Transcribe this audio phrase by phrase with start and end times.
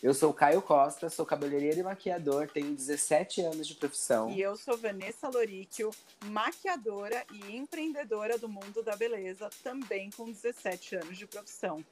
[0.00, 4.30] Eu sou Caio Costa, sou cabeleireiro e maquiador, tenho 17 anos de profissão.
[4.30, 5.90] E eu sou Vanessa Loríquio,
[6.26, 11.84] maquiadora e empreendedora do mundo da beleza, também com 17 anos de profissão.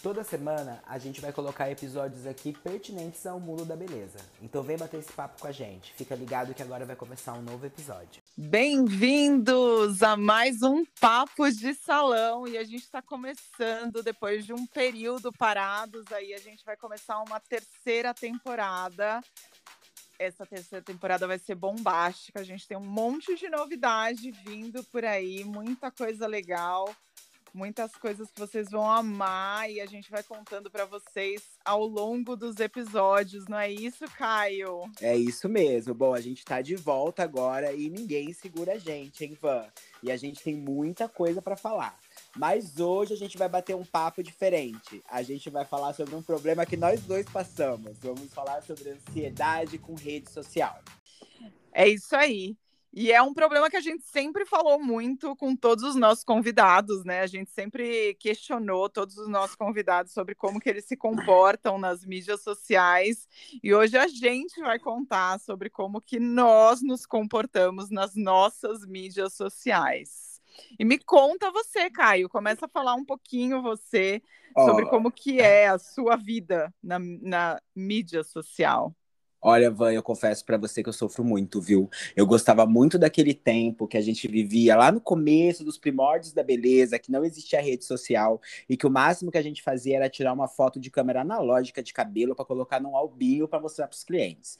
[0.00, 4.18] Toda semana a gente vai colocar episódios aqui pertinentes ao mundo da beleza.
[4.40, 5.92] Então vem bater esse papo com a gente.
[5.94, 8.19] Fica ligado que agora vai começar um novo episódio.
[8.36, 14.66] Bem-vindos a mais um Papo de Salão e a gente está começando depois de um
[14.66, 16.10] período parados.
[16.12, 19.20] Aí a gente vai começar uma terceira temporada.
[20.18, 22.40] Essa terceira temporada vai ser bombástica.
[22.40, 26.94] A gente tem um monte de novidade vindo por aí, muita coisa legal
[27.54, 32.36] muitas coisas que vocês vão amar e a gente vai contando para vocês ao longo
[32.36, 34.82] dos episódios, não é isso, Caio?
[35.00, 35.94] É isso mesmo.
[35.94, 39.66] Bom, a gente tá de volta agora e ninguém segura a gente, hein, Van?
[40.02, 41.98] E a gente tem muita coisa para falar.
[42.36, 45.02] Mas hoje a gente vai bater um papo diferente.
[45.08, 47.98] A gente vai falar sobre um problema que nós dois passamos.
[47.98, 50.80] Vamos falar sobre ansiedade com rede social.
[51.72, 52.56] É isso aí.
[52.92, 57.04] E é um problema que a gente sempre falou muito com todos os nossos convidados,
[57.04, 57.20] né?
[57.20, 62.04] A gente sempre questionou todos os nossos convidados sobre como que eles se comportam nas
[62.04, 63.28] mídias sociais.
[63.62, 69.34] E hoje a gente vai contar sobre como que nós nos comportamos nas nossas mídias
[69.34, 70.40] sociais.
[70.78, 74.20] E me conta você, Caio, começa a falar um pouquinho você
[74.52, 74.88] sobre oh.
[74.88, 78.94] como que é a sua vida na, na mídia social.
[79.42, 81.88] Olha, Van, eu confesso para você que eu sofro muito, viu?
[82.14, 86.42] Eu gostava muito daquele tempo que a gente vivia lá no começo dos primórdios da
[86.42, 88.38] beleza, que não existia rede social
[88.68, 91.82] e que o máximo que a gente fazia era tirar uma foto de câmera analógica
[91.82, 94.58] de cabelo para colocar num albinho para mostrar para os clientes.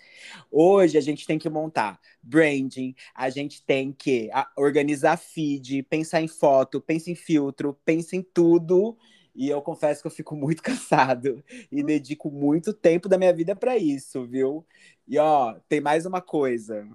[0.50, 6.28] Hoje a gente tem que montar branding, a gente tem que organizar feed, pensar em
[6.28, 8.96] foto, pensar em filtro, pensar em tudo
[9.34, 11.86] e eu confesso que eu fico muito cansado e hum.
[11.86, 14.64] dedico muito tempo da minha vida para isso, viu?
[15.06, 16.86] E ó, tem mais uma coisa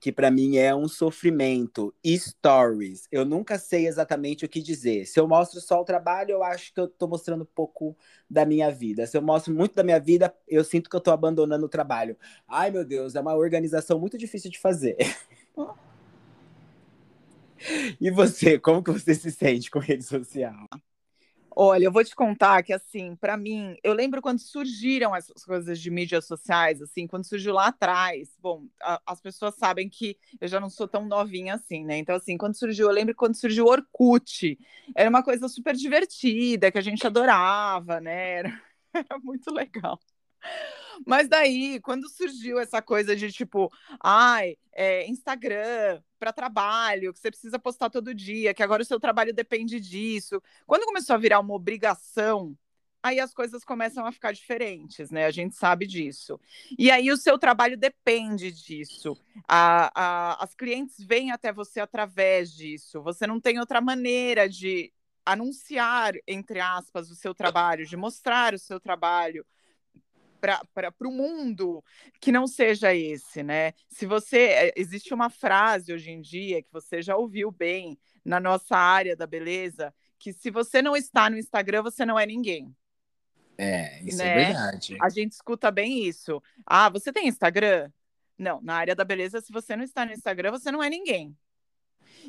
[0.00, 1.94] que para mim é um sofrimento.
[2.04, 3.08] Stories.
[3.10, 5.06] Eu nunca sei exatamente o que dizer.
[5.06, 7.96] Se eu mostro só o trabalho, eu acho que eu tô mostrando pouco
[8.28, 9.06] da minha vida.
[9.06, 12.16] Se eu mostro muito da minha vida, eu sinto que eu tô abandonando o trabalho.
[12.46, 14.96] Ai, meu Deus, é uma organização muito difícil de fazer.
[18.00, 20.68] e você, como que você se sente com rede social?
[21.54, 25.78] Olha, eu vou te contar que, assim, para mim, eu lembro quando surgiram essas coisas
[25.80, 28.30] de mídias sociais, assim, quando surgiu lá atrás.
[28.40, 31.98] Bom, a, as pessoas sabem que eu já não sou tão novinha assim, né?
[31.98, 34.58] Então, assim, quando surgiu, eu lembro quando surgiu o Orkut,
[34.96, 38.32] era uma coisa super divertida, que a gente adorava, né?
[38.42, 38.62] Era,
[38.94, 39.98] era muito legal.
[41.06, 47.30] Mas daí, quando surgiu essa coisa de tipo, ai, é, Instagram para trabalho, que você
[47.30, 50.40] precisa postar todo dia, que agora o seu trabalho depende disso.
[50.66, 52.56] Quando começou a virar uma obrigação,
[53.02, 55.26] aí as coisas começam a ficar diferentes, né?
[55.26, 56.38] A gente sabe disso.
[56.78, 59.16] E aí o seu trabalho depende disso.
[59.48, 63.02] A, a, as clientes vêm até você através disso.
[63.02, 64.92] Você não tem outra maneira de
[65.26, 69.44] anunciar, entre aspas, o seu trabalho, de mostrar o seu trabalho
[70.42, 71.82] para o mundo
[72.20, 73.72] que não seja esse, né?
[73.88, 74.38] Se você.
[74.38, 79.16] Eh, existe uma frase hoje em dia que você já ouviu bem na nossa área
[79.16, 82.74] da beleza, que se você não está no Instagram, você não é ninguém.
[83.56, 84.30] É, isso é né?
[84.30, 84.98] é verdade.
[85.00, 86.42] A gente escuta bem isso.
[86.66, 87.90] Ah, você tem Instagram?
[88.36, 91.36] Não, na área da beleza, se você não está no Instagram, você não é ninguém.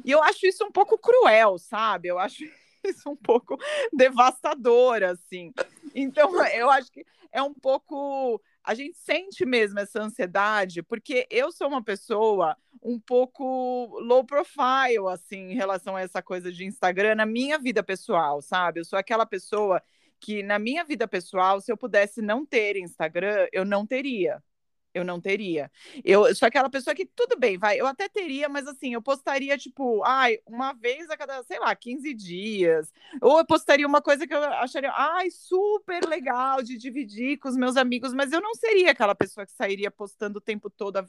[0.06, 2.10] E eu acho isso um pouco cruel, sabe?
[2.10, 2.44] Eu acho
[2.84, 3.58] isso um pouco
[3.92, 5.52] devastador, assim.
[5.94, 8.42] Então, eu acho que é um pouco.
[8.64, 15.08] A gente sente mesmo essa ansiedade, porque eu sou uma pessoa um pouco low profile,
[15.12, 18.80] assim, em relação a essa coisa de Instagram na minha vida pessoal, sabe?
[18.80, 19.82] Eu sou aquela pessoa
[20.20, 24.42] que, na minha vida pessoal, se eu pudesse não ter Instagram, eu não teria
[24.94, 25.72] eu não teria.
[26.04, 29.58] Eu sou aquela pessoa que, tudo bem, vai, eu até teria, mas assim, eu postaria,
[29.58, 32.92] tipo, ai, uma vez a cada, sei lá, 15 dias.
[33.22, 37.58] Ou eu postaria uma coisa que eu acharia, ai, super legal de dividir com os
[37.58, 41.06] meus amigos, mas eu não seria aquela pessoa que sairia postando o tempo todo, a,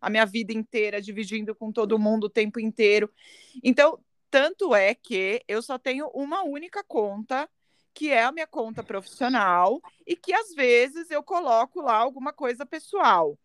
[0.00, 3.10] a minha vida inteira, dividindo com todo mundo o tempo inteiro.
[3.62, 3.98] Então,
[4.30, 7.48] tanto é que eu só tenho uma única conta
[7.98, 12.64] que é a minha conta profissional e que às vezes eu coloco lá alguma coisa
[12.64, 13.36] pessoal.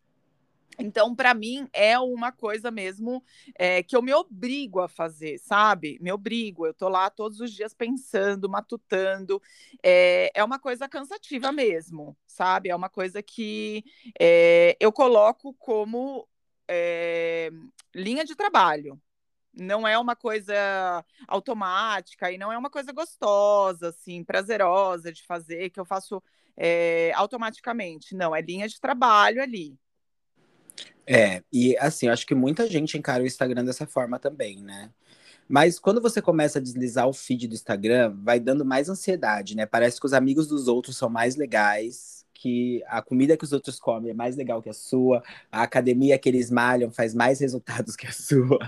[0.78, 3.20] Então, para mim, é uma coisa mesmo
[3.58, 5.98] é, que eu me obrigo a fazer, sabe?
[6.00, 6.66] Me obrigo.
[6.66, 9.42] Eu tô lá todos os dias pensando, matutando.
[9.82, 12.68] É, é uma coisa cansativa mesmo, sabe?
[12.68, 13.84] É uma coisa que
[14.20, 16.28] é, eu coloco como
[16.68, 17.50] é,
[17.92, 19.00] linha de trabalho,
[19.56, 25.70] não é uma coisa automática e não é uma coisa gostosa, assim, prazerosa de fazer,
[25.70, 26.22] que eu faço
[26.56, 28.14] é, automaticamente.
[28.14, 29.78] Não, é linha de trabalho ali.
[31.06, 34.90] É, e assim, acho que muita gente encara o Instagram dessa forma também, né?
[35.46, 39.66] Mas quando você começa a deslizar o feed do Instagram, vai dando mais ansiedade, né?
[39.66, 43.78] Parece que os amigos dos outros são mais legais, que a comida que os outros
[43.78, 47.94] comem é mais legal que a sua, a academia que eles malham faz mais resultados
[47.96, 48.58] que a sua.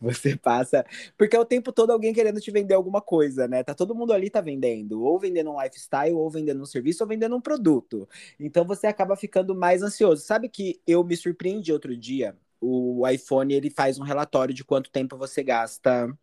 [0.00, 0.84] Você passa.
[1.16, 3.64] Porque é o tempo todo alguém querendo te vender alguma coisa, né?
[3.64, 7.08] Tá todo mundo ali tá vendendo, ou vendendo um lifestyle, ou vendendo um serviço, ou
[7.08, 8.08] vendendo um produto.
[8.38, 10.22] Então você acaba ficando mais ansioso.
[10.22, 12.36] Sabe que eu me surpreendi outro dia.
[12.60, 16.16] O iPhone ele faz um relatório de quanto tempo você gasta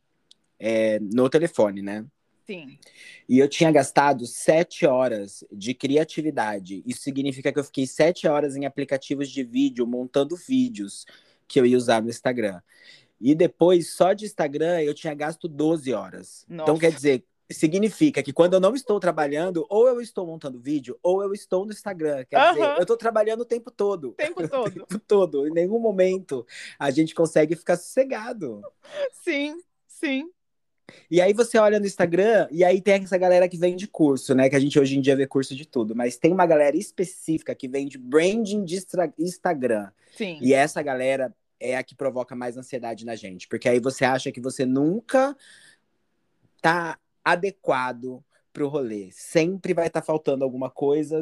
[0.60, 2.06] é, no telefone, né?
[2.52, 2.78] Sim.
[3.30, 6.84] E eu tinha gastado sete horas de criatividade.
[6.86, 11.06] Isso significa que eu fiquei sete horas em aplicativos de vídeo, montando vídeos
[11.48, 12.62] que eu ia usar no Instagram.
[13.20, 16.46] E depois, só de Instagram, eu tinha gasto 12 horas.
[16.50, 16.64] Nossa.
[16.64, 20.98] Então, quer dizer, significa que quando eu não estou trabalhando, ou eu estou montando vídeo,
[21.02, 22.26] ou eu estou no Instagram.
[22.26, 22.54] Quer uhum.
[22.54, 24.10] dizer, eu estou trabalhando o tempo todo.
[24.10, 24.68] O tempo todo.
[24.68, 25.48] o tempo todo.
[25.48, 26.46] Em nenhum momento
[26.78, 28.62] a gente consegue ficar sossegado.
[29.24, 29.58] Sim,
[29.88, 30.30] sim.
[31.10, 34.50] E aí você olha no Instagram, e aí tem essa galera que vende curso, né?
[34.50, 37.54] Que a gente hoje em dia vê curso de tudo, mas tem uma galera específica
[37.54, 38.84] que vende branding de
[39.20, 39.90] Instagram.
[40.16, 40.40] Sim.
[40.42, 44.32] E essa galera é a que provoca mais ansiedade na gente, porque aí você acha
[44.32, 45.36] que você nunca
[46.62, 49.10] tá adequado pro rolê.
[49.12, 51.22] Sempre vai estar tá faltando alguma coisa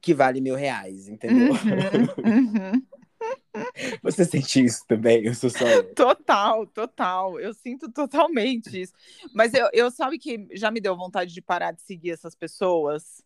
[0.00, 1.52] que vale mil reais, entendeu?
[1.52, 2.82] Uhum, uhum.
[4.02, 5.24] Você sente isso também?
[5.24, 5.82] Eu sou só.
[5.94, 7.38] Total, total.
[7.38, 8.92] Eu sinto totalmente isso.
[9.34, 13.22] Mas eu, eu sabe que já me deu vontade de parar de seguir essas pessoas.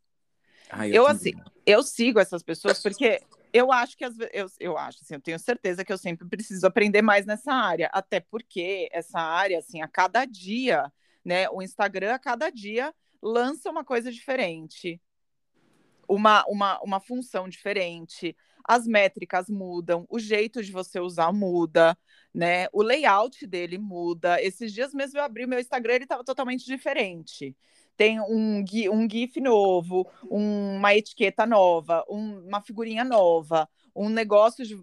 [0.71, 1.33] Ai, eu, eu assim,
[1.65, 5.39] eu sigo essas pessoas porque eu acho que as eu, eu acho assim, eu tenho
[5.39, 9.89] certeza que eu sempre preciso aprender mais nessa área, até porque essa área assim, a
[9.89, 10.93] cada dia,
[11.25, 15.01] né, o Instagram a cada dia lança uma coisa diferente.
[16.09, 21.97] Uma, uma, uma função diferente as métricas mudam, o jeito de você usar muda,
[22.35, 22.67] né?
[22.73, 24.43] O layout dele muda.
[24.43, 27.57] Esses dias mesmo eu abri meu Instagram, ele estava totalmente diferente.
[27.97, 34.65] Tem um, um GIF novo, um, uma etiqueta nova, um, uma figurinha nova, um negócio
[34.67, 34.79] de.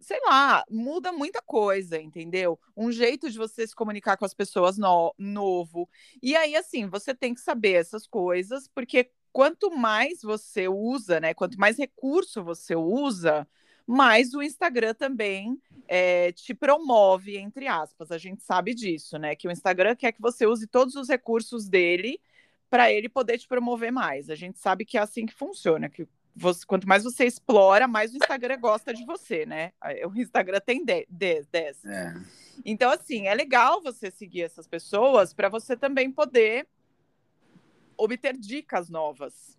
[0.00, 2.58] Sei lá, muda muita coisa, entendeu?
[2.76, 5.88] Um jeito de você se comunicar com as pessoas no, novo.
[6.22, 11.34] E aí, assim, você tem que saber essas coisas, porque quanto mais você usa, né?
[11.34, 13.44] Quanto mais recurso você usa,
[13.84, 18.12] mais o Instagram também é, te promove, entre aspas.
[18.12, 19.34] A gente sabe disso, né?
[19.34, 22.20] Que o Instagram quer que você use todos os recursos dele
[22.70, 24.30] para ele poder te promover mais.
[24.30, 26.06] A gente sabe que é assim que funciona, que
[26.36, 29.72] você, quanto mais você explora, mais o Instagram gosta de você, né?
[30.06, 31.44] O Instagram tem 10.
[31.84, 32.14] É.
[32.64, 36.68] Então, assim, é legal você seguir essas pessoas para você também poder
[37.96, 39.58] obter dicas novas.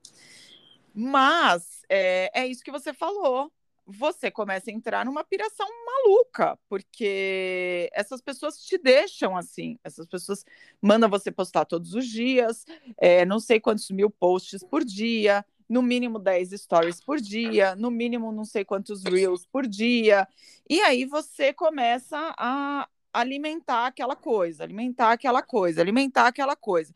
[0.93, 3.51] Mas é, é isso que você falou.
[3.87, 9.77] Você começa a entrar numa piração maluca, porque essas pessoas te deixam assim.
[9.83, 10.43] Essas pessoas
[10.81, 12.65] mandam você postar todos os dias,
[12.97, 17.91] é, não sei quantos mil posts por dia, no mínimo 10 stories por dia, no
[17.91, 20.27] mínimo não sei quantos reels por dia.
[20.69, 26.93] E aí você começa a alimentar aquela coisa, alimentar aquela coisa, alimentar aquela coisa.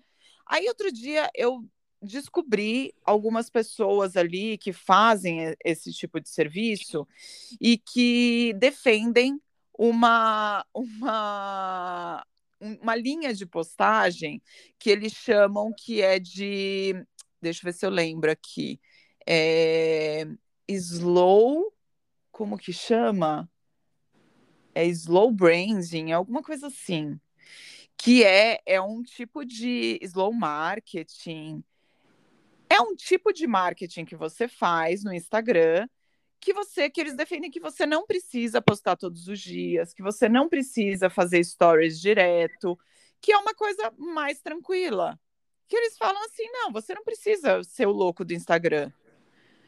[0.49, 1.63] Aí outro dia eu
[2.01, 7.07] descobri algumas pessoas ali que fazem esse tipo de serviço
[7.61, 9.39] e que defendem
[9.77, 12.25] uma, uma,
[12.59, 14.41] uma linha de postagem
[14.79, 16.95] que eles chamam que é de.
[17.39, 18.79] Deixa eu ver se eu lembro aqui.
[19.27, 20.25] É,
[20.67, 21.71] slow.
[22.31, 23.47] Como que chama?
[24.73, 27.19] É slow branding, alguma coisa assim
[28.01, 31.61] que é, é um tipo de slow marketing.
[32.69, 35.85] É um tipo de marketing que você faz no Instagram
[36.39, 40.29] que você que eles defendem que você não precisa postar todos os dias, que você
[40.29, 42.79] não precisa fazer stories direto,
[43.19, 45.19] que é uma coisa mais tranquila.
[45.67, 48.89] Que eles falam assim: "Não, você não precisa ser o louco do Instagram.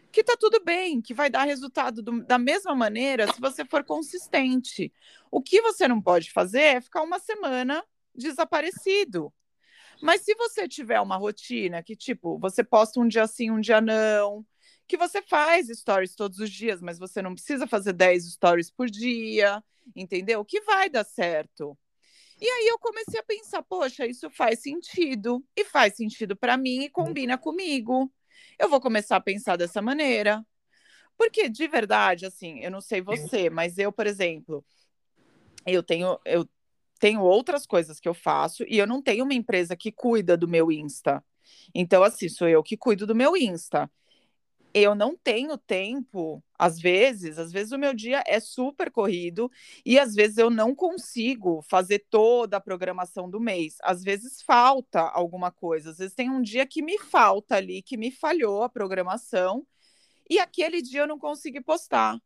[0.10, 3.84] Que tá tudo bem, que vai dar resultado do, da mesma maneira se você for
[3.84, 4.94] consistente.
[5.30, 7.84] O que você não pode fazer é ficar uma semana
[8.16, 9.34] desaparecido.
[10.02, 13.80] Mas se você tiver uma rotina que, tipo, você posta um dia sim, um dia
[13.80, 14.46] não,
[14.88, 18.90] que você faz stories todos os dias, mas você não precisa fazer 10 stories por
[18.90, 19.64] dia,
[19.96, 20.44] entendeu?
[20.44, 21.78] Que vai dar certo.
[22.40, 26.82] E aí eu comecei a pensar, poxa, isso faz sentido e faz sentido para mim
[26.82, 28.12] e combina comigo.
[28.58, 30.44] Eu vou começar a pensar dessa maneira.
[31.16, 34.66] Porque de verdade, assim, eu não sei você, mas eu, por exemplo,
[35.68, 36.50] eu tenho eu
[37.02, 40.48] tenho outras coisas que eu faço e eu não tenho uma empresa que cuida do
[40.48, 41.24] meu Insta.
[41.76, 43.90] Então, assim, sou eu que cuido do meu Insta.
[44.74, 49.52] eu não tenho tempo, às vezes, às vezes o meu dia é super corrido
[49.86, 53.78] e às vezes eu não consigo fazer toda a programação do mês.
[53.84, 57.98] Às vezes falta alguma coisa, às vezes tem um dia que me falta ali, que
[57.98, 59.68] me falhou a programação
[60.30, 62.18] e aquele dia eu não consegui postar.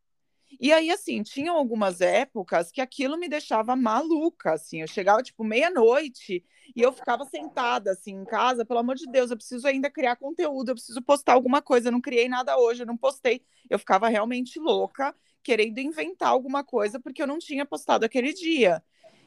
[0.59, 5.43] E aí, assim, tinham algumas épocas que aquilo me deixava maluca, assim, eu chegava, tipo,
[5.43, 6.43] meia-noite
[6.75, 10.15] e eu ficava sentada, assim, em casa, pelo amor de Deus, eu preciso ainda criar
[10.15, 13.41] conteúdo, eu preciso postar alguma coisa, eu não criei nada hoje, eu não postei.
[13.69, 18.81] Eu ficava realmente louca, querendo inventar alguma coisa, porque eu não tinha postado aquele dia.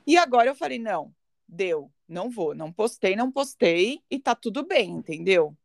[0.06, 1.14] E agora eu falei, não,
[1.46, 5.56] deu, não vou, não postei, não postei, e tá tudo bem, entendeu?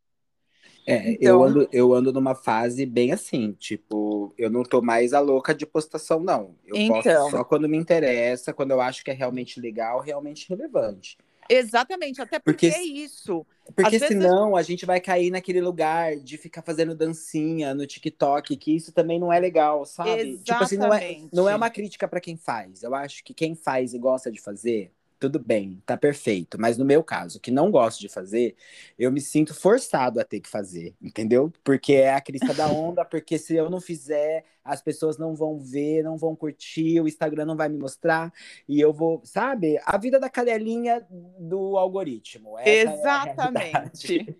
[0.85, 1.29] É, então...
[1.29, 5.53] eu, ando, eu ando numa fase bem assim, tipo, eu não tô mais a louca
[5.53, 6.55] de postação, não.
[6.65, 7.01] Eu então...
[7.01, 11.17] posto só quando me interessa, quando eu acho que é realmente legal, realmente relevante.
[11.49, 13.45] Exatamente, até porque, porque é isso.
[13.75, 14.59] Porque Às senão vezes...
[14.59, 19.19] a gente vai cair naquele lugar de ficar fazendo dancinha no TikTok, que isso também
[19.19, 20.09] não é legal, sabe?
[20.09, 20.43] Exatamente.
[20.43, 22.83] Tipo assim, não é, não é uma crítica para quem faz.
[22.83, 24.91] Eu acho que quem faz e gosta de fazer,
[25.23, 26.59] tudo bem, tá perfeito.
[26.59, 28.57] Mas no meu caso, que não gosto de fazer,
[28.99, 31.49] eu me sinto forçado a ter que fazer, entendeu?
[31.63, 35.57] Porque é a crista da onda, porque se eu não fizer, as pessoas não vão
[35.57, 38.33] ver, não vão curtir, o Instagram não vai me mostrar,
[38.67, 39.79] e eu vou, sabe?
[39.85, 41.07] A vida da cadelinha
[41.39, 42.59] do algoritmo.
[42.59, 44.27] Exatamente.
[44.27, 44.35] É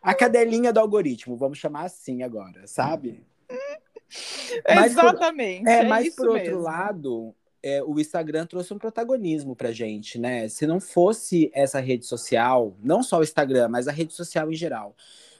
[0.00, 3.26] a, a cadelinha do algoritmo, vamos chamar assim agora, sabe?
[4.72, 5.64] Mas Exatamente.
[5.64, 6.60] Por, é, é mas por outro mesmo.
[6.60, 10.50] lado, é, o Instagram trouxe um protagonismo pra gente, né?
[10.50, 14.54] Se não fosse essa rede social, não só o Instagram, mas a rede social em
[14.54, 14.94] geral.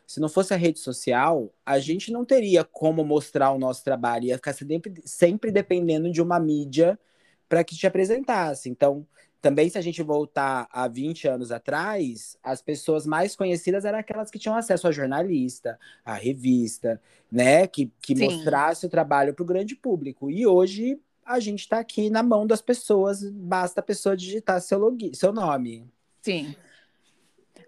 [0.07, 4.25] Se não fosse a rede social, a gente não teria como mostrar o nosso trabalho,
[4.25, 6.99] ia ficar sempre, sempre dependendo de uma mídia
[7.47, 8.71] para que te apresentasse.
[8.71, 9.07] Então,
[9.43, 14.31] também se a gente voltar a 20 anos atrás, as pessoas mais conhecidas eram aquelas
[14.31, 16.99] que tinham acesso a jornalista, a revista,
[17.31, 17.67] né?
[17.67, 20.31] Que, que mostrasse o trabalho para o grande público.
[20.31, 24.79] E hoje a gente está aqui na mão das pessoas, basta a pessoa digitar seu,
[24.79, 25.91] login, seu nome.
[26.23, 26.55] Sim.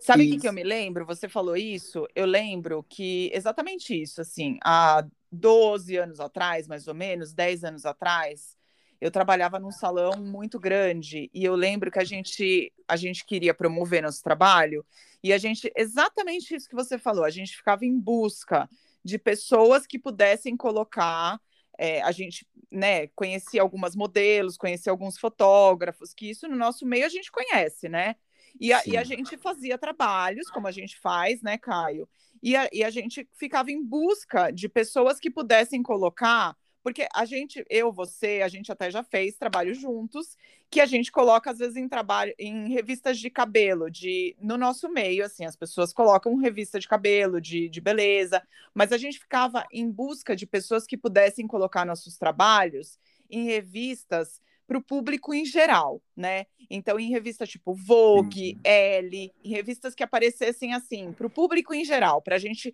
[0.00, 1.06] Sabe o que, que eu me lembro?
[1.06, 6.94] Você falou isso, eu lembro que exatamente isso, assim, há 12 anos atrás, mais ou
[6.94, 8.56] menos, 10 anos atrás,
[9.00, 13.52] eu trabalhava num salão muito grande e eu lembro que a gente a gente queria
[13.52, 14.84] promover nosso trabalho
[15.22, 18.68] e a gente exatamente isso que você falou, a gente ficava em busca
[19.04, 21.40] de pessoas que pudessem colocar
[21.78, 27.06] é, a gente né, conhecia algumas modelos, conhecia alguns fotógrafos, que isso no nosso meio
[27.06, 28.16] a gente conhece, né?
[28.60, 32.08] E a, e a gente fazia trabalhos, como a gente faz, né, Caio?
[32.42, 36.56] E a, e a gente ficava em busca de pessoas que pudessem colocar
[36.86, 40.38] porque a gente, eu, você, a gente até já fez trabalho juntos,
[40.70, 44.88] que a gente coloca às vezes em trabalho em revistas de cabelo, de no nosso
[44.88, 48.40] meio, assim, as pessoas colocam revista de cabelo, de, de beleza,
[48.72, 54.40] mas a gente ficava em busca de pessoas que pudessem colocar nossos trabalhos em revistas
[54.64, 56.46] para o público em geral, né?
[56.70, 58.60] Então, em revistas tipo Vogue, uhum.
[58.62, 62.72] Elle, em revistas que aparecessem assim, para o público em geral, para a gente,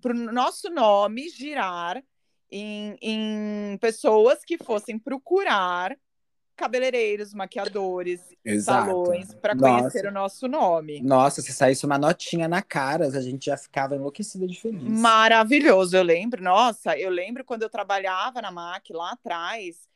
[0.00, 2.02] para o nosso nome girar
[2.50, 5.96] em, em pessoas que fossem procurar
[6.60, 8.86] cabeleireiros, maquiadores, Exato.
[8.86, 11.00] salões para conhecer o nosso nome.
[11.00, 14.82] Nossa, se saísse uma notinha na cara, a gente já ficava enlouquecida de feliz.
[14.82, 16.42] Maravilhoso, eu lembro.
[16.42, 19.88] Nossa, eu lembro quando eu trabalhava na MAC lá atrás,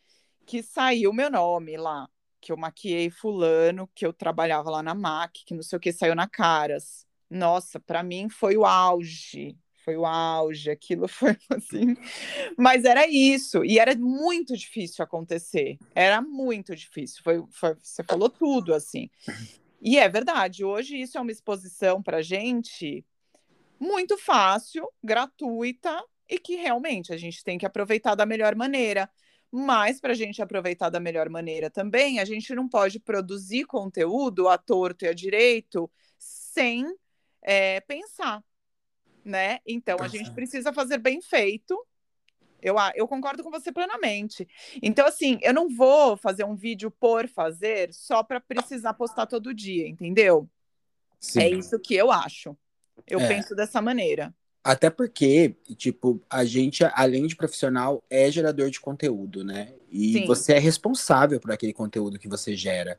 [0.47, 2.09] que saiu meu nome lá,
[2.41, 5.93] que eu maquiei fulano, que eu trabalhava lá na MAC, que não sei o que
[5.93, 7.05] saiu na Caras.
[7.29, 11.95] Nossa, para mim foi o auge foi o auge, aquilo foi assim.
[12.57, 15.79] Mas era isso, e era muito difícil acontecer.
[15.95, 17.23] Era muito difícil.
[17.23, 19.11] Foi, foi você falou tudo assim.
[19.81, 23.05] E é verdade, hoje isso é uma exposição para gente
[23.79, 29.11] muito fácil, gratuita e que realmente a gente tem que aproveitar da melhor maneira.
[29.53, 34.49] Mas para a gente aproveitar da melhor maneira também, a gente não pode produzir conteúdo
[34.49, 35.89] a torto e a direito
[36.19, 36.87] sem
[37.43, 38.43] é, pensar
[39.25, 39.59] né?
[39.67, 41.79] Então a gente precisa fazer bem feito.
[42.61, 44.49] Eu, eu concordo com você plenamente.
[44.83, 49.53] Então, assim, eu não vou fazer um vídeo por fazer só para precisar postar todo
[49.53, 50.49] dia, entendeu?
[51.21, 51.41] Sim.
[51.41, 52.57] É isso que eu acho.
[53.07, 53.29] Eu é.
[53.29, 54.35] penso dessa maneira.
[54.63, 59.75] Até porque, tipo, a gente, além de profissional, é gerador de conteúdo, né?
[59.91, 60.27] E Sim.
[60.27, 62.97] você é responsável por aquele conteúdo que você gera.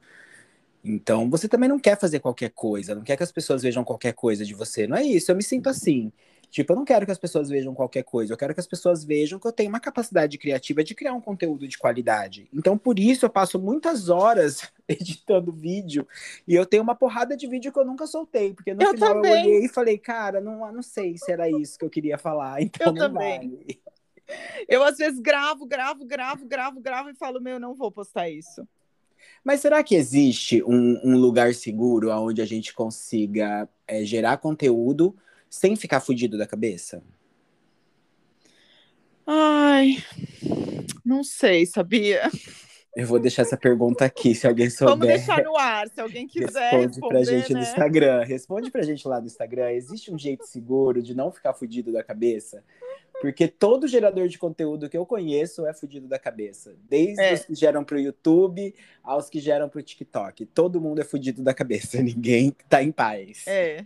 [0.85, 4.13] Então, você também não quer fazer qualquer coisa, não quer que as pessoas vejam qualquer
[4.13, 4.85] coisa de você.
[4.85, 6.11] Não é isso, eu me sinto assim.
[6.51, 9.03] Tipo, eu não quero que as pessoas vejam qualquer coisa, eu quero que as pessoas
[9.03, 12.47] vejam que eu tenho uma capacidade criativa de criar um conteúdo de qualidade.
[12.53, 16.07] Então, por isso, eu passo muitas horas editando vídeo
[16.47, 19.15] e eu tenho uma porrada de vídeo que eu nunca soltei, porque no eu final
[19.15, 19.31] também.
[19.31, 22.61] eu olhei e falei, cara, não, não sei se era isso que eu queria falar,
[22.63, 23.49] então Eu não também.
[23.49, 23.81] vale.
[24.67, 28.67] Eu, às vezes, gravo, gravo, gravo, gravo, gravo e falo, meu, não vou postar isso.
[29.43, 35.15] Mas será que existe um, um lugar seguro onde a gente consiga é, gerar conteúdo
[35.49, 37.03] sem ficar fudido da cabeça?
[39.27, 39.97] Ai,
[41.03, 42.29] não sei, sabia?
[42.95, 44.95] Eu vou deixar essa pergunta aqui, se alguém souber.
[44.95, 47.59] Vamos deixar no ar, se alguém quiser Responde pra gente né?
[47.59, 48.23] no Instagram.
[48.23, 49.71] Responde pra gente lá no Instagram.
[49.71, 52.63] Existe um jeito seguro de não ficar fudido da cabeça?
[53.31, 56.75] Porque todo gerador de conteúdo que eu conheço é fudido da cabeça.
[56.87, 57.33] Desde É.
[57.33, 60.45] os que geram pro YouTube aos que geram pro TikTok.
[60.47, 61.97] Todo mundo é fudido da cabeça.
[62.03, 63.45] Ninguém tá em paz.
[63.47, 63.85] É.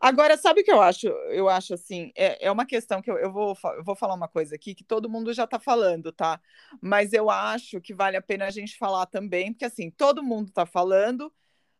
[0.00, 1.08] Agora, sabe o que eu acho?
[1.08, 4.28] Eu acho assim, é, é uma questão que eu, eu, vou, eu vou falar uma
[4.28, 6.40] coisa aqui que todo mundo já tá falando, tá?
[6.80, 10.50] Mas eu acho que vale a pena a gente falar também, porque assim, todo mundo
[10.50, 11.30] tá falando,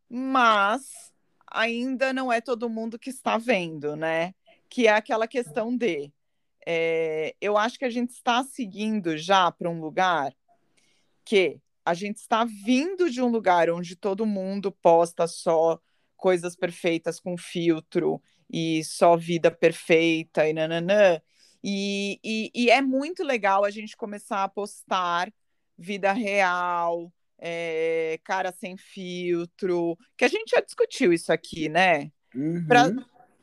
[0.07, 1.11] mas
[1.51, 4.35] ainda não é todo mundo que está vendo, né?
[4.69, 6.13] Que é aquela questão de.
[6.73, 10.33] É, eu acho que a gente está seguindo já para um lugar
[11.25, 15.81] que a gente está vindo de um lugar onde todo mundo posta só
[16.17, 21.21] coisas perfeitas com filtro e só vida perfeita e nananã.
[21.61, 25.29] E, e, e é muito legal a gente começar a postar
[25.77, 32.13] vida real, é, cara sem filtro, que a gente já discutiu isso aqui, né?
[32.33, 32.65] Uhum.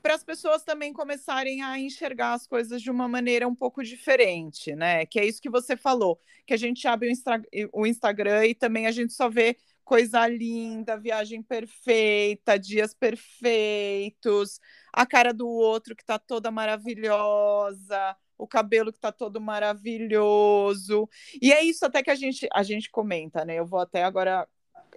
[0.07, 4.73] Para as pessoas também começarem a enxergar as coisas de uma maneira um pouco diferente,
[4.73, 5.05] né?
[5.05, 8.55] Que é isso que você falou, que a gente abre o, Instra- o Instagram e
[8.55, 14.61] também a gente só vê coisa linda, viagem perfeita, dias perfeitos,
[14.93, 21.09] a cara do outro que tá toda maravilhosa, o cabelo que tá todo maravilhoso.
[21.41, 23.55] E é isso até que a gente, a gente comenta, né?
[23.59, 24.47] Eu vou até agora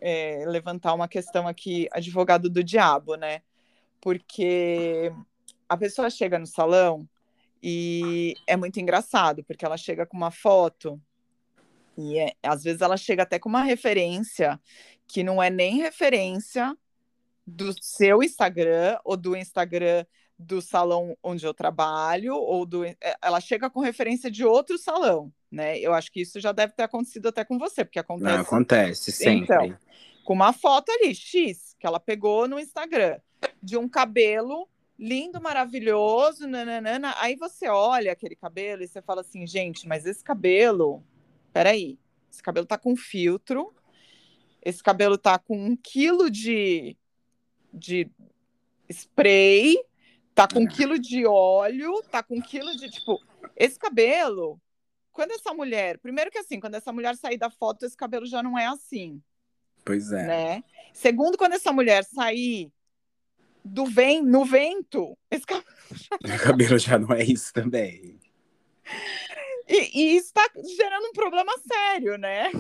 [0.00, 3.42] é, levantar uma questão aqui, advogado do diabo, né?
[4.00, 5.12] Porque
[5.68, 7.08] a pessoa chega no salão
[7.62, 11.00] e é muito engraçado, porque ela chega com uma foto
[11.96, 14.58] e é- às vezes ela chega até com uma referência
[15.06, 16.76] que não é nem referência
[17.46, 20.04] do seu Instagram ou do Instagram
[20.38, 22.84] do salão onde eu trabalho, ou do.
[22.84, 25.78] é, Ela chega com referência de outro salão, né?
[25.78, 29.12] Eu acho que isso já deve ter acontecido até com você, porque acontece Não, acontece
[29.12, 29.42] sempre.
[29.42, 29.78] Então,
[30.24, 33.20] com uma foto ali, X, que ela pegou no Instagram,
[33.62, 34.68] de um cabelo
[34.98, 37.14] lindo, maravilhoso, nananana.
[37.18, 41.02] Aí você olha aquele cabelo e você fala assim, gente, mas esse cabelo,
[41.52, 41.98] peraí,
[42.30, 43.74] esse cabelo tá com filtro,
[44.62, 46.96] esse cabelo tá com um quilo de,
[47.72, 48.10] de
[48.90, 49.76] spray,
[50.34, 53.18] tá com um quilo de óleo, tá com um quilo de, tipo,
[53.56, 54.60] esse cabelo,
[55.12, 58.42] quando essa mulher, primeiro que assim, quando essa mulher sair da foto, esse cabelo já
[58.42, 59.22] não é assim
[59.84, 60.26] Pois é.
[60.26, 60.64] né?
[60.92, 62.72] Segundo, quando essa mulher sair
[63.64, 65.66] do ven no vento, esse cabelo...
[66.24, 68.18] O cabelo já não é isso também.
[69.68, 72.50] e, e isso está gerando um problema sério, né?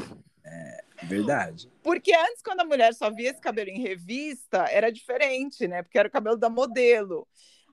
[1.02, 1.70] Verdade.
[1.82, 5.82] Porque antes, quando a mulher só via esse cabelo em revista, era diferente, né?
[5.82, 7.26] Porque era o cabelo da modelo.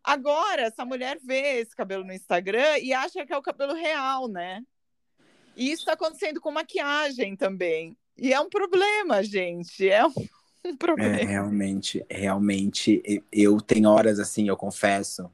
[0.03, 4.27] Agora, essa mulher vê esse cabelo no Instagram e acha que é o cabelo real,
[4.27, 4.61] né?
[5.55, 7.97] E isso está acontecendo com maquiagem também.
[8.17, 9.89] E é um problema, gente.
[9.89, 10.13] É um,
[10.73, 11.25] um É, problema.
[11.25, 13.01] realmente, realmente,
[13.31, 15.31] eu tenho horas assim, eu confesso,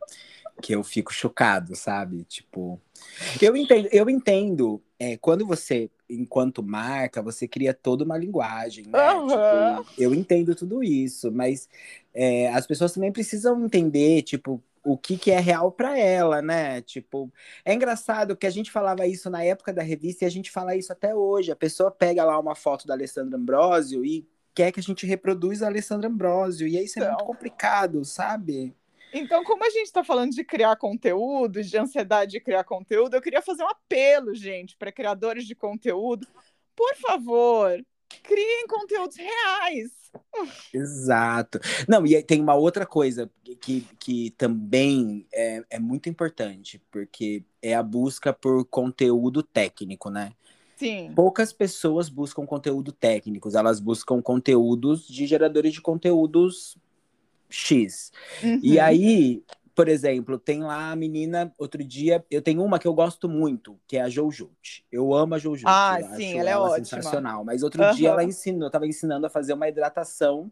[0.61, 2.25] que eu fico chocado, sabe?
[2.25, 2.81] Tipo,
[3.41, 9.21] eu entendo, eu entendo, é, quando você, enquanto marca, você cria toda uma linguagem, né?
[9.21, 9.27] Aham.
[9.27, 11.69] Tipo, eu entendo tudo isso, mas
[12.13, 16.81] é, as pessoas também precisam entender, tipo, o que, que é real para ela, né?
[16.81, 17.31] Tipo,
[17.65, 20.75] é engraçado que a gente falava isso na época da revista e a gente fala
[20.75, 21.51] isso até hoje.
[21.51, 25.65] A pessoa pega lá uma foto da Alessandra Ambrosio e quer que a gente reproduza
[25.65, 26.67] a Alessandra Ambrosio.
[26.67, 27.13] E aí isso é Então.
[27.13, 28.75] muito complicado, sabe?
[29.13, 33.21] Então, como a gente está falando de criar conteúdo, de ansiedade de criar conteúdo, eu
[33.21, 36.27] queria fazer um apelo, gente, para criadores de conteúdo.
[36.75, 37.79] Por favor,
[38.23, 39.91] criem conteúdos reais.
[40.73, 41.59] Exato.
[41.87, 43.29] Não, e aí tem uma outra coisa
[43.61, 50.33] que, que também é, é muito importante, porque é a busca por conteúdo técnico, né?
[50.83, 51.13] Sim.
[51.15, 56.77] Poucas pessoas buscam conteúdo técnicos, elas buscam conteúdos de geradores de conteúdos
[57.49, 58.11] X.
[58.61, 58.83] E Uhum.
[58.83, 59.43] aí,
[59.73, 63.79] por exemplo, tem lá a menina, outro dia, eu tenho uma que eu gosto muito,
[63.87, 64.85] que é a Joujut.
[64.91, 65.69] Eu amo a Joujut.
[65.69, 66.83] Ah, sim, acho ela é ótima.
[66.85, 67.45] sensacional.
[67.45, 67.93] Mas outro Aham.
[67.95, 70.51] dia ela ensinou, eu tava ensinando a fazer uma hidratação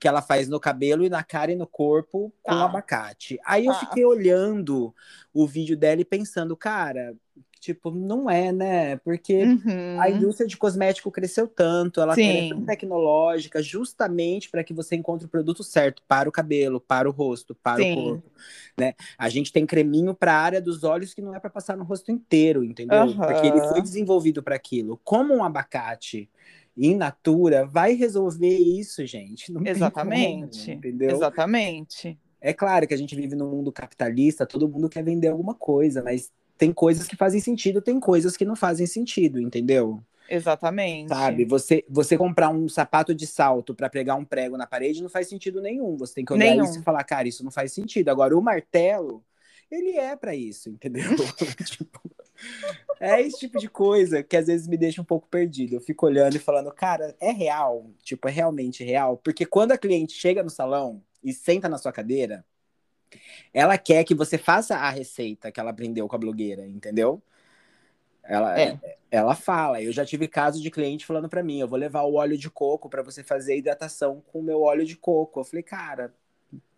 [0.00, 2.64] que ela faz no cabelo e na cara e no corpo com Tá.
[2.64, 3.38] abacate.
[3.44, 3.80] Aí eu Tá.
[3.80, 4.94] fiquei olhando
[5.34, 7.16] o vídeo dela e pensando, cara,
[7.60, 8.96] tipo, não é, né?
[8.98, 10.00] Porque Uhum.
[10.00, 15.26] a indústria de cosmético cresceu tanto, ela é tão tecnológica, justamente para que você encontre
[15.26, 17.92] o produto certo para o cabelo, para o rosto, para Sim.
[17.92, 18.30] o corpo,
[18.78, 18.94] né?
[19.16, 21.84] A gente tem creminho para a área dos olhos que não é para passar no
[21.84, 22.98] rosto inteiro, entendeu?
[22.98, 23.26] Aham.
[23.26, 25.00] Porque ele foi desenvolvido para aquilo.
[25.04, 26.30] Como um abacate
[26.76, 29.52] in natura vai resolver isso, gente?
[29.52, 30.70] Não tem Exatamente.
[30.70, 31.10] como, entendeu?
[31.10, 32.18] Exatamente.
[32.40, 36.02] É claro que a gente vive num mundo capitalista, todo mundo quer vender alguma coisa,
[36.02, 40.02] mas tem coisas que fazem sentido, tem coisas que não fazem sentido, entendeu?
[40.28, 41.08] Exatamente.
[41.08, 41.44] Sabe?
[41.46, 45.28] Você, você comprar um sapato de salto para pregar um prego na parede não faz
[45.28, 45.96] sentido nenhum.
[45.96, 46.64] Você tem que olhar Nenhum.
[46.64, 48.10] isso e falar, cara, isso não faz sentido.
[48.10, 49.24] Agora, o martelo,
[49.70, 51.04] ele é para isso, entendeu?
[51.64, 52.00] tipo,
[53.00, 55.76] é esse tipo de coisa que às vezes me deixa um pouco perdido.
[55.76, 57.90] Eu fico olhando e falando, cara, é real?
[58.02, 59.16] Tipo, é realmente real?
[59.16, 62.44] Porque quando a cliente chega no salão e senta na sua cadeira,
[63.52, 67.22] ela quer que você faça a receita que ela aprendeu com a blogueira, entendeu?
[68.22, 68.78] Ela, É.
[69.10, 69.82] ela fala.
[69.82, 72.50] Eu já tive caso de cliente falando pra mim: eu vou levar o óleo de
[72.50, 75.40] coco pra você fazer a hidratação com o meu óleo de coco.
[75.40, 76.14] Eu falei, cara,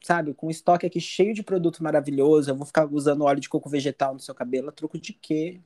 [0.03, 3.69] sabe, com estoque aqui cheio de produto maravilhoso, eu vou ficar usando óleo de coco
[3.69, 5.61] vegetal no seu cabelo, a troco de quê?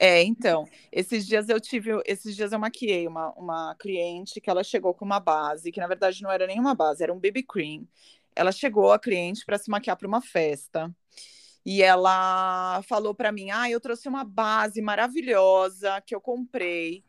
[0.00, 4.62] É, então, esses dias eu tive, esses dias eu maquiei uma, uma cliente que ela
[4.62, 7.84] chegou com uma base, que na verdade não era nenhuma base, era um BB cream.
[8.38, 10.94] Ela chegou, a cliente, para se maquiar para uma festa.
[11.66, 17.04] E ela falou para mim: Ah, eu trouxe uma base maravilhosa que eu comprei,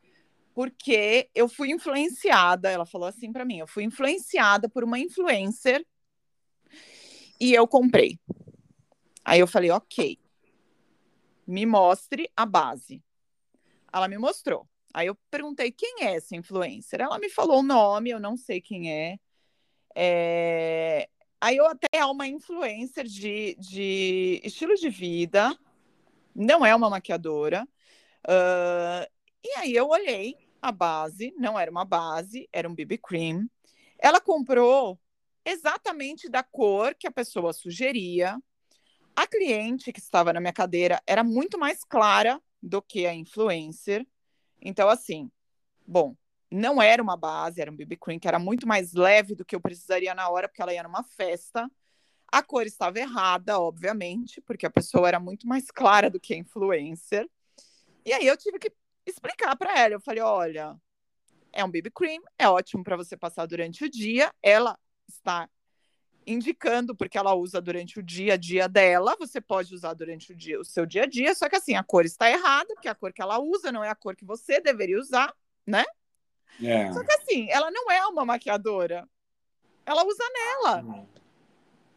[0.55, 2.71] porque eu fui influenciada.
[2.71, 5.85] Ela falou assim para mim: Eu fui influenciada por uma influencer
[7.39, 8.19] e eu comprei.
[9.23, 10.17] Aí eu falei: Ok,
[11.45, 13.03] me mostre a base.
[13.93, 14.67] Ela me mostrou.
[14.95, 16.99] Aí eu perguntei quem é essa influencer.
[16.99, 19.19] Ela me falou o nome, eu não sei quem é.
[19.95, 21.09] É,
[21.41, 25.57] Aí eu até é uma influencer de, de estilo de vida,
[26.35, 27.67] não é uma maquiadora.
[28.27, 29.07] Ah,
[29.43, 33.49] e aí eu olhei a base, não era uma base, era um BB cream.
[33.97, 34.99] Ela comprou
[35.45, 38.37] exatamente da cor que a pessoa sugeria.
[39.15, 44.05] A cliente que estava na minha cadeira era muito mais clara do que a influencer.
[44.61, 45.31] Então, assim,
[45.87, 46.15] bom,
[46.51, 49.55] não era uma base, era um BB cream que era muito mais leve do que
[49.55, 51.69] eu precisaria na hora, porque ela ia numa festa.
[52.31, 56.37] A cor estava errada, obviamente, porque a pessoa era muito mais clara do que a
[56.37, 57.27] influencer.
[58.05, 58.71] E aí eu tive que
[59.05, 59.95] explicar para ela.
[59.95, 60.75] Eu falei: olha,
[61.51, 64.33] é um BB cream, é ótimo para você passar durante o dia.
[64.41, 65.49] Ela está
[66.25, 69.15] indicando porque ela usa durante o dia a dia dela.
[69.19, 71.83] Você pode usar durante o dia o seu dia a dia, só que assim a
[71.83, 74.61] cor está errada, porque a cor que ela usa não é a cor que você
[74.61, 75.33] deveria usar,
[75.65, 75.83] né?
[76.61, 76.91] É.
[76.91, 79.07] Só que assim, ela não é uma maquiadora.
[79.85, 81.07] Ela usa nela.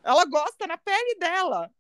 [0.03, 1.71] Ela gosta na pele dela.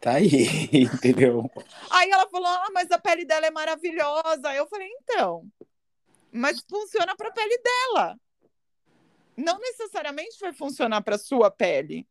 [0.00, 1.48] Tá aí, entendeu?
[1.90, 4.48] Aí ela falou: Ah, mas a pele dela é maravilhosa.
[4.48, 5.46] Aí eu falei: Então,
[6.32, 8.18] mas funciona para a pele dela.
[9.36, 12.06] Não necessariamente vai funcionar para sua pele.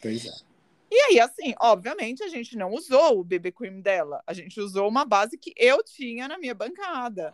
[0.00, 0.50] Pois é.
[0.90, 4.22] E aí, assim, obviamente, a gente não usou o BB Cream dela.
[4.26, 7.32] A gente usou uma base que eu tinha na minha bancada,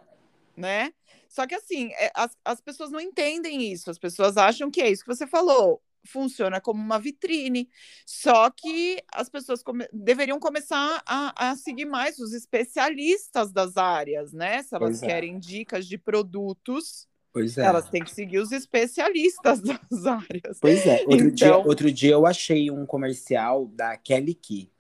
[0.57, 0.92] né?
[1.29, 3.90] Só que, assim, é, as, as pessoas não entendem isso.
[3.90, 5.83] As pessoas acham que é isso que você falou.
[6.07, 7.69] Funciona como uma vitrine.
[8.07, 14.33] Só que as pessoas come deveriam começar a, a, seguir mais os especialistas das áreas,
[14.33, 14.62] né?
[14.62, 15.07] Se elas é.
[15.07, 17.66] querem dicas de produtos, Pois é.
[17.66, 20.59] elas têm que seguir os especialistas das áreas.
[20.59, 21.05] Pois é.
[21.07, 24.71] Outro, dia, Então- outro dia eu achei um comercial da Kelly Key,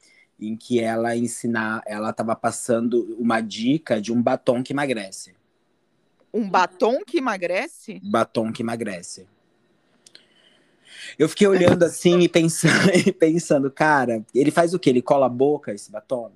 [0.40, 5.34] em que ela ensinar, ela tava passando uma dica de um batom que emagrece.
[6.36, 7.98] Um batom que emagrece?
[8.04, 9.26] Batom que emagrece.
[11.18, 14.90] Eu fiquei olhando assim e pensando, e pensando, cara, ele faz o quê?
[14.90, 16.30] Ele cola a boca, esse batom?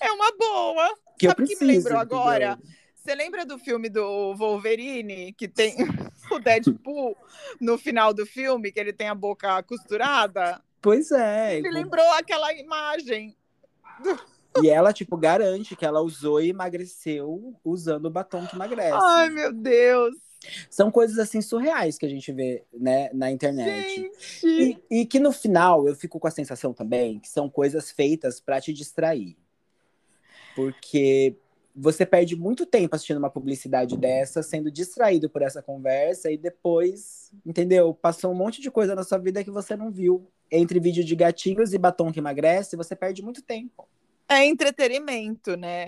[0.00, 0.94] É uma boa.
[1.18, 2.18] Que eu Sabe o que me lembrou entendeu?
[2.18, 2.58] agora?
[2.94, 5.74] Você lembra do filme do Wolverine, que tem
[6.32, 7.14] o Deadpool
[7.60, 10.58] no final do filme, que ele tem a boca costurada?
[10.80, 11.60] Pois é.
[11.60, 13.36] Me lembrou aquela imagem.
[14.62, 18.98] E ela, tipo, garante que ela usou e emagreceu usando o batom que emagrece.
[19.00, 20.14] Ai, meu Deus.
[20.70, 23.88] São coisas assim surreais que a gente vê, né, na internet.
[23.88, 24.80] Gente.
[24.90, 28.40] E, e que no final eu fico com a sensação também que são coisas feitas
[28.40, 29.36] pra te distrair.
[30.54, 31.36] Porque
[31.74, 37.32] você perde muito tempo assistindo uma publicidade dessa, sendo distraído por essa conversa, e depois,
[37.46, 37.94] entendeu?
[37.94, 40.26] Passou um monte de coisa na sua vida que você não viu.
[40.50, 43.86] Entre vídeo de gatinhos e batom que emagrece, você perde muito tempo.
[44.28, 45.86] É entretenimento, né?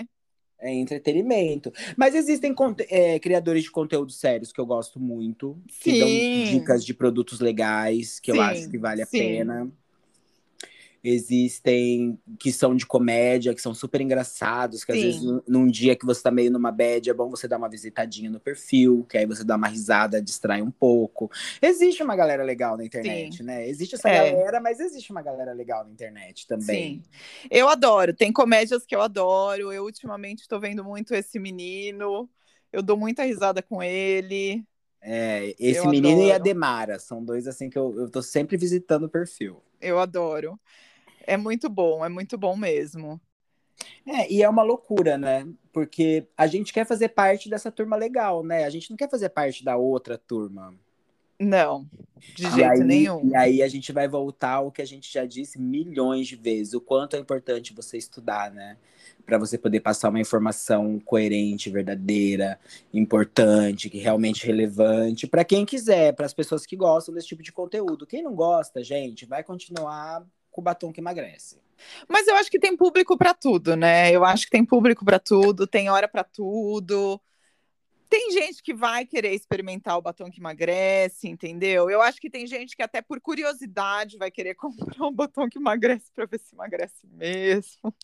[0.58, 1.72] É entretenimento.
[1.96, 2.54] Mas existem
[2.88, 5.98] é, criadores de conteúdo sérios que eu gosto muito, que sim.
[5.98, 6.08] dão
[6.58, 9.18] dicas de produtos legais, que sim, eu acho que vale a sim.
[9.18, 9.70] pena.
[11.02, 14.98] Existem que são de comédia, que são super engraçados, que Sim.
[14.98, 17.68] às vezes num dia que você tá meio numa bad, é bom você dar uma
[17.68, 21.30] visitadinha no perfil, que aí você dá uma risada, distrai um pouco.
[21.62, 23.42] Existe uma galera legal na internet, Sim.
[23.44, 23.68] né?
[23.68, 24.30] Existe essa é.
[24.30, 27.02] galera, mas existe uma galera legal na internet também.
[27.02, 27.02] Sim.
[27.50, 29.72] Eu adoro, tem comédias que eu adoro.
[29.72, 32.28] Eu ultimamente tô vendo muito esse menino.
[32.72, 34.64] Eu dou muita risada com ele.
[35.02, 36.28] É, esse eu menino adoro.
[36.28, 39.62] e a Demara são dois assim que eu, eu tô sempre visitando o perfil.
[39.80, 40.60] Eu adoro.
[41.30, 43.20] É muito bom, é muito bom mesmo.
[44.04, 45.46] É, e é uma loucura, né?
[45.72, 48.64] Porque a gente quer fazer parte dessa turma legal, né?
[48.64, 50.74] A gente não quer fazer parte da outra turma.
[51.38, 51.86] Não,
[52.34, 53.28] de e jeito aí, nenhum.
[53.28, 56.74] E aí a gente vai voltar ao que a gente já disse milhões de vezes,
[56.74, 58.76] o quanto é importante você estudar, né?
[59.24, 62.58] Para você poder passar uma informação coerente, verdadeira,
[62.92, 67.52] importante, que realmente relevante, para quem quiser, para as pessoas que gostam desse tipo de
[67.52, 68.04] conteúdo.
[68.04, 71.60] Quem não gosta, gente, vai continuar com o batom que emagrece.
[72.08, 74.10] Mas eu acho que tem público para tudo, né?
[74.10, 77.20] Eu acho que tem público para tudo, tem hora para tudo.
[78.08, 81.88] Tem gente que vai querer experimentar o batom que emagrece, entendeu?
[81.88, 85.58] Eu acho que tem gente que até por curiosidade vai querer comprar um batom que
[85.58, 87.94] emagrece para ver se emagrece mesmo.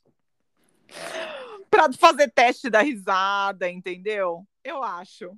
[1.68, 4.46] para fazer teste da risada, entendeu?
[4.62, 5.36] Eu acho.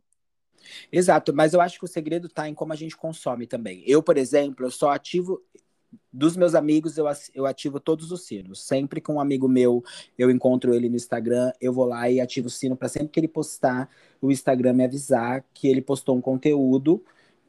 [0.91, 3.83] Exato, mas eu acho que o segredo está em como a gente consome também.
[3.87, 5.43] Eu, por exemplo, eu só ativo
[6.13, 8.63] dos meus amigos, eu, eu ativo todos os sinos.
[8.63, 9.83] Sempre que um amigo meu,
[10.19, 13.21] eu encontro ele no Instagram, eu vou lá e ativo o sino para sempre que
[13.21, 13.89] ele postar,
[14.21, 17.05] o Instagram me avisar que ele postou um conteúdo.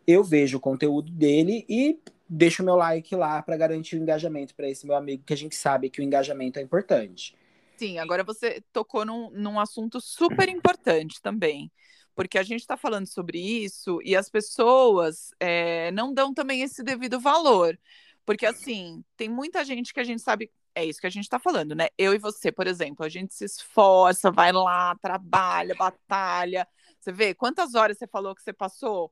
[0.06, 4.70] Eu vejo o conteúdo dele e deixo meu like lá para garantir o engajamento para
[4.70, 7.36] esse meu amigo, que a gente sabe que o engajamento é importante.
[7.78, 11.72] Sim, agora você tocou num, num assunto super importante também
[12.20, 16.84] porque a gente está falando sobre isso e as pessoas é, não dão também esse
[16.84, 17.80] devido valor.
[18.30, 20.52] Porque, assim, tem muita gente que a gente sabe.
[20.76, 21.88] É isso que a gente está falando, né?
[21.98, 26.68] Eu e você, por exemplo, a gente se esforça, vai lá, trabalha, batalha.
[27.00, 29.12] Você vê quantas horas você falou que você passou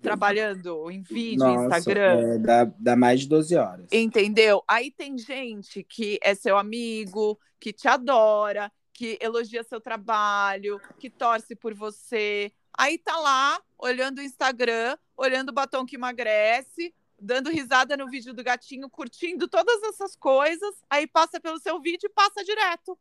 [0.00, 2.34] trabalhando em vídeo, Nossa, Instagram?
[2.34, 3.88] É, dá, dá mais de 12 horas.
[3.90, 4.62] Entendeu?
[4.68, 11.10] Aí tem gente que é seu amigo, que te adora, que elogia seu trabalho, que
[11.10, 12.52] torce por você.
[12.78, 18.34] Aí tá lá, olhando o Instagram, olhando o batom que emagrece, dando risada no vídeo
[18.34, 22.96] do gatinho, curtindo todas essas coisas, aí passa pelo seu vídeo e passa direto.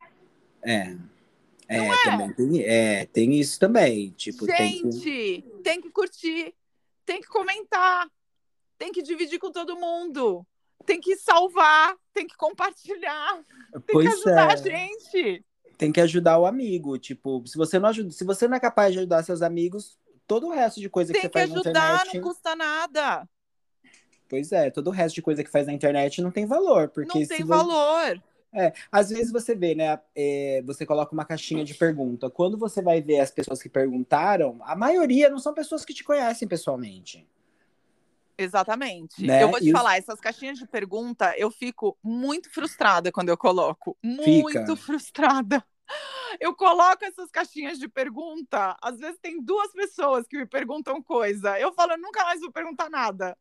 [0.61, 0.95] É.
[1.67, 2.03] É, é?
[2.03, 4.11] também tem, é, tem isso também.
[4.11, 5.45] Tipo, Gente, tem que...
[5.63, 6.53] tem que curtir,
[7.05, 8.09] tem que comentar,
[8.77, 10.45] tem que dividir com todo mundo,
[10.85, 13.43] tem que salvar, tem que compartilhar,
[13.85, 14.53] tem pois que ajudar é.
[14.53, 15.45] a gente.
[15.77, 16.97] Tem que ajudar o amigo.
[16.97, 20.47] Tipo, se você não ajuda, se você não é capaz de ajudar seus amigos, todo
[20.47, 22.15] o resto de coisa tem que você faz ajudar, na internet...
[22.15, 23.29] não custa nada.
[24.29, 26.89] Pois é, todo o resto de coisa que faz na internet não tem valor.
[26.89, 28.21] Porque não tem valor.
[28.55, 29.99] É, às vezes você vê, né?
[30.15, 32.29] É, você coloca uma caixinha de pergunta.
[32.29, 36.03] Quando você vai ver as pessoas que perguntaram, a maioria não são pessoas que te
[36.03, 37.27] conhecem pessoalmente.
[38.37, 39.25] Exatamente.
[39.25, 39.43] Né?
[39.43, 43.97] Eu vou te falar, essas caixinhas de pergunta, eu fico muito frustrada quando eu coloco.
[44.03, 44.75] Muito Fica.
[44.75, 45.63] frustrada.
[46.39, 51.59] Eu coloco essas caixinhas de pergunta, às vezes tem duas pessoas que me perguntam coisa.
[51.59, 53.37] Eu falo, eu nunca mais vou perguntar nada.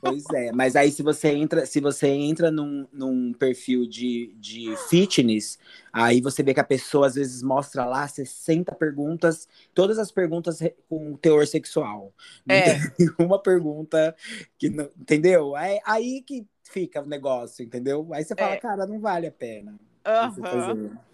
[0.00, 4.76] Pois é, mas aí se você entra, se você entra num, num perfil de, de
[4.88, 5.58] fitness,
[5.92, 10.60] aí você vê que a pessoa às vezes mostra lá 60 perguntas, todas as perguntas
[10.88, 12.12] com teor sexual.
[12.46, 12.90] Não é.
[12.90, 14.14] tem uma pergunta
[14.56, 15.56] que não, entendeu?
[15.56, 18.08] É aí que fica o negócio, entendeu?
[18.12, 18.56] Aí você fala, é.
[18.58, 19.72] cara, não vale a pena.
[20.06, 21.07] Uhum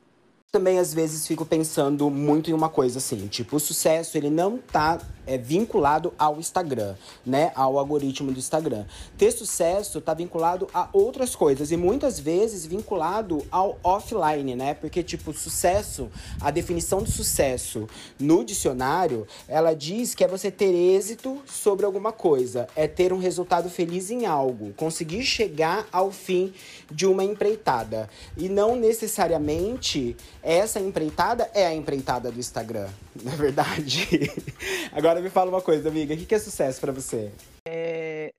[0.54, 4.56] também às vezes fico pensando muito em uma coisa assim, tipo, o sucesso ele não
[4.56, 8.84] tá é, vinculado ao Instagram, né, ao algoritmo do Instagram.
[9.16, 14.74] Ter sucesso tá vinculado a outras coisas e muitas vezes vinculado ao offline, né?
[14.74, 16.08] Porque tipo, sucesso,
[16.40, 17.88] a definição do sucesso
[18.18, 23.18] no dicionário, ela diz que é você ter êxito sobre alguma coisa, é ter um
[23.18, 26.52] resultado feliz em algo, conseguir chegar ao fim
[26.90, 32.90] de uma empreitada e não necessariamente essa empreitada é a empreitada do Instagram,
[33.24, 34.06] na é verdade.
[34.92, 37.32] Agora me fala uma coisa, amiga, o que é sucesso para você?
[37.66, 38.34] É,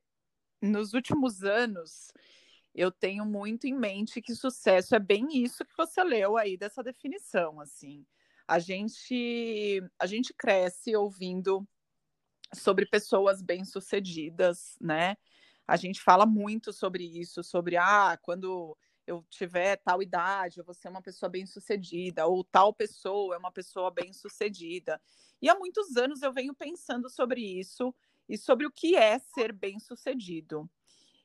[0.61, 2.13] nos últimos anos,
[2.75, 6.83] eu tenho muito em mente que sucesso é bem isso que você leu aí dessa
[6.83, 8.05] definição, assim.
[8.47, 11.67] A gente a gente cresce ouvindo
[12.53, 15.17] sobre pessoas bem-sucedidas, né?
[15.67, 20.73] A gente fala muito sobre isso, sobre ah, quando eu tiver tal idade, eu vou
[20.73, 25.01] ser uma pessoa bem-sucedida, ou tal pessoa é uma pessoa bem-sucedida.
[25.41, 27.93] E há muitos anos eu venho pensando sobre isso
[28.27, 30.69] e sobre o que é ser bem-sucedido.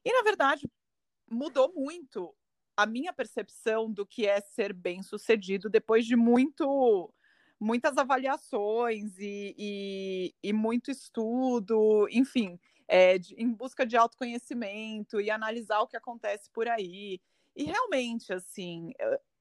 [0.04, 0.70] E, na verdade,
[1.30, 2.34] mudou muito
[2.76, 7.12] a minha percepção do que é ser bem-sucedido depois de muito
[7.62, 15.30] muitas avaliações e, e, e muito estudo, enfim, é, de, em busca de autoconhecimento e
[15.30, 17.20] analisar o que acontece por aí.
[17.54, 18.92] E realmente, assim,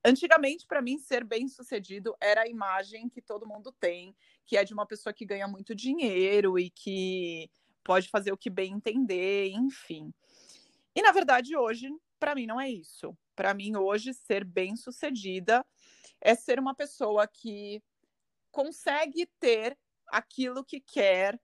[0.04, 4.74] antigamente, para mim, ser bem-sucedido era a imagem que todo mundo tem, que é de
[4.74, 7.50] uma pessoa que ganha muito dinheiro e que
[7.84, 10.14] pode fazer o que bem entender, enfim.
[10.96, 13.18] E na verdade, hoje, para mim, não é isso.
[13.36, 15.66] Para mim, hoje, ser bem-sucedida
[16.20, 17.82] é ser uma pessoa que
[18.52, 21.36] consegue ter aquilo que quer.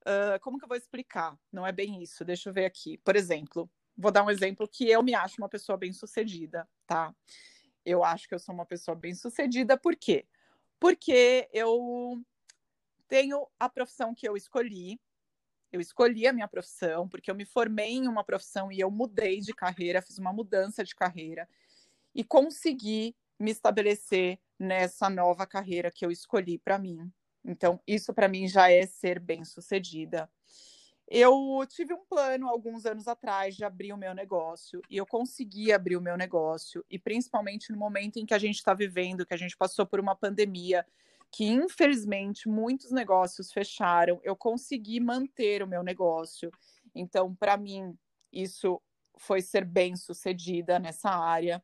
[0.00, 1.38] Uh, como que eu vou explicar?
[1.52, 2.24] Não é bem isso.
[2.24, 2.98] Deixa eu ver aqui.
[2.98, 7.12] Por exemplo, vou dar um exemplo que eu me acho uma pessoa bem-sucedida, tá?
[7.84, 10.24] Eu acho que eu sou uma pessoa bem-sucedida, por quê?
[10.78, 12.22] Porque eu
[13.08, 15.00] tenho a profissão que eu escolhi,
[15.72, 19.40] eu escolhi a minha profissão, porque eu me formei em uma profissão e eu mudei
[19.40, 21.48] de carreira, fiz uma mudança de carreira
[22.14, 27.12] e consegui me estabelecer nessa nova carreira que eu escolhi para mim.
[27.44, 30.30] Então, isso para mim já é ser bem-sucedida.
[31.10, 35.72] Eu tive um plano alguns anos atrás de abrir o meu negócio e eu consegui
[35.72, 39.32] abrir o meu negócio, e principalmente no momento em que a gente está vivendo, que
[39.32, 40.84] a gente passou por uma pandemia,
[41.30, 46.50] que infelizmente muitos negócios fecharam, eu consegui manter o meu negócio.
[46.94, 47.96] Então, para mim,
[48.30, 48.78] isso
[49.16, 51.62] foi ser bem sucedida nessa área.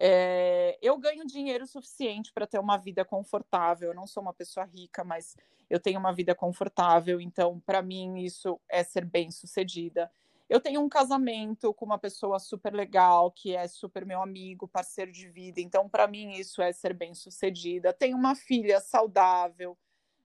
[0.00, 3.88] É, eu ganho dinheiro suficiente para ter uma vida confortável.
[3.88, 5.36] Eu não sou uma pessoa rica, mas
[5.68, 7.20] eu tenho uma vida confortável.
[7.20, 10.10] Então, para mim, isso é ser bem sucedida.
[10.48, 15.12] Eu tenho um casamento com uma pessoa super legal, que é super meu amigo, parceiro
[15.12, 15.60] de vida.
[15.60, 17.92] Então, para mim, isso é ser bem-sucedida.
[17.92, 19.76] Tenho uma filha saudável,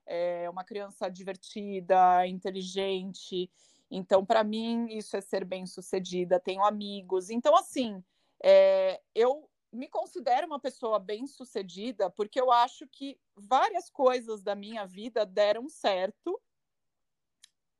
[0.05, 3.51] é uma criança divertida, inteligente.
[3.91, 6.39] Então, para mim, isso é ser bem-sucedida.
[6.39, 7.29] Tenho amigos.
[7.29, 8.01] Então, assim,
[8.41, 14.85] é, eu me considero uma pessoa bem-sucedida porque eu acho que várias coisas da minha
[14.85, 16.39] vida deram certo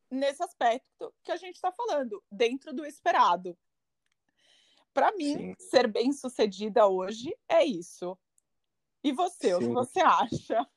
[0.09, 3.57] nesse aspecto que a gente está falando, dentro do esperado.
[4.93, 5.55] Para mim, Sim.
[5.57, 8.17] ser bem sucedida hoje é isso.
[9.03, 9.53] E você, Sim.
[9.53, 10.67] o que você acha?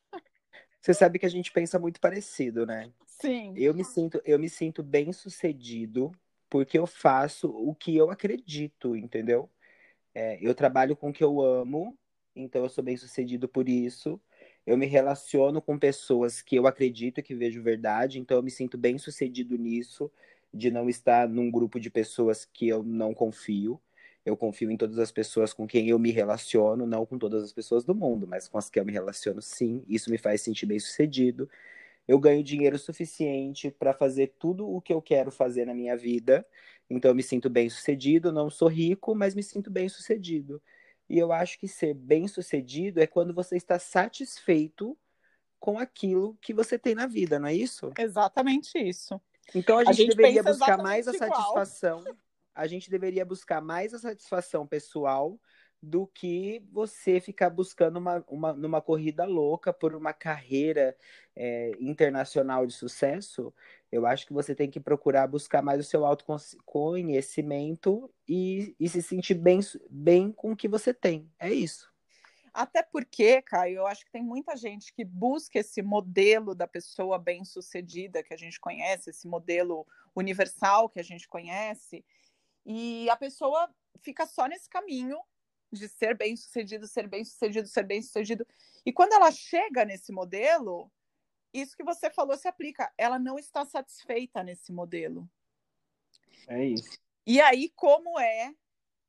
[0.81, 2.93] Você sabe que a gente pensa muito parecido, né?
[3.07, 3.55] Sim.
[3.57, 6.13] Eu me sinto, eu me sinto bem sucedido
[6.49, 9.51] porque eu faço o que eu acredito, entendeu?
[10.19, 11.95] É, eu trabalho com o que eu amo,
[12.35, 14.19] então eu sou bem sucedido por isso.
[14.67, 18.79] Eu me relaciono com pessoas que eu acredito que vejo verdade, então eu me sinto
[18.79, 20.11] bem sucedido nisso,
[20.55, 23.79] de não estar num grupo de pessoas que eu não confio.
[24.25, 27.53] Eu confio em todas as pessoas com quem eu me relaciono, não com todas as
[27.53, 29.85] pessoas do mundo, mas com as que eu me relaciono sim.
[29.87, 31.47] Isso me faz sentir bem sucedido.
[32.07, 36.47] Eu ganho dinheiro suficiente para fazer tudo o que eu quero fazer na minha vida.
[36.89, 38.33] Então eu me sinto bem sucedido.
[38.33, 40.63] Não sou rico, mas me sinto bem sucedido.
[41.09, 44.97] E eu acho que ser bem-sucedido é quando você está satisfeito
[45.59, 47.93] com aquilo que você tem na vida, não é isso?
[47.99, 49.21] Exatamente isso.
[49.55, 52.01] Então a gente, a gente deveria buscar mais a satisfação.
[52.01, 52.17] Igual.
[52.55, 55.39] A gente deveria buscar mais a satisfação pessoal
[55.87, 60.97] do que você ficar buscando uma, uma, numa corrida louca por uma carreira
[61.35, 63.55] é, internacional de sucesso,
[63.91, 69.01] eu acho que você tem que procurar buscar mais o seu autoconhecimento e, e se
[69.01, 71.31] sentir bem, bem com o que você tem.
[71.39, 71.89] É isso.
[72.53, 77.17] Até porque, Caio, eu acho que tem muita gente que busca esse modelo da pessoa
[77.17, 82.05] bem-sucedida que a gente conhece, esse modelo universal que a gente conhece,
[82.65, 83.71] e a pessoa
[84.01, 85.19] fica só nesse caminho
[85.73, 88.47] de ser bem-sucedido, ser bem-sucedido, ser bem-sucedido.
[88.85, 90.91] E quando ela chega nesse modelo,
[91.53, 92.93] isso que você falou se aplica.
[92.97, 95.29] Ela não está satisfeita nesse modelo.
[96.49, 96.99] É isso.
[97.27, 98.55] E aí, como é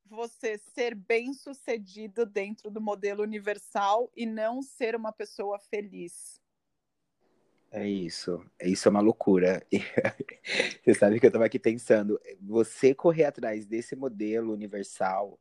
[0.05, 6.41] você ser bem-sucedido dentro do modelo universal e não ser uma pessoa feliz?
[7.69, 8.43] É isso.
[8.61, 9.65] Isso é uma loucura.
[10.83, 15.39] você sabe que eu estava aqui pensando, você correr atrás desse modelo universal,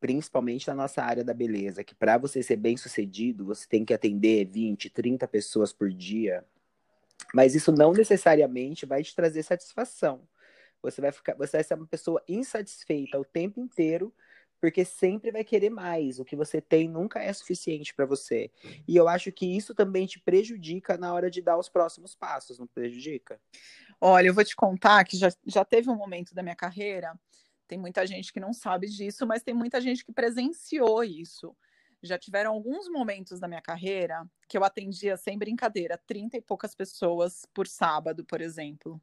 [0.00, 3.94] principalmente na nossa área da beleza, que para você ser bem sucedido, você tem que
[3.94, 6.44] atender 20, 30 pessoas por dia.
[7.34, 10.26] Mas isso não necessariamente vai te trazer satisfação.
[10.82, 14.14] Você vai ficar, você vai ser uma pessoa insatisfeita o tempo inteiro,
[14.60, 16.18] porque sempre vai querer mais.
[16.18, 18.50] O que você tem nunca é suficiente para você.
[18.86, 22.58] E eu acho que isso também te prejudica na hora de dar os próximos passos,
[22.58, 23.40] não prejudica?
[24.00, 27.18] Olha, eu vou te contar que já, já teve um momento da minha carreira
[27.66, 31.56] Tem muita gente que não sabe disso, mas tem muita gente que presenciou isso.
[32.02, 36.74] Já tiveram alguns momentos da minha carreira que eu atendia sem brincadeira, 30 e poucas
[36.74, 39.00] pessoas por sábado, por exemplo.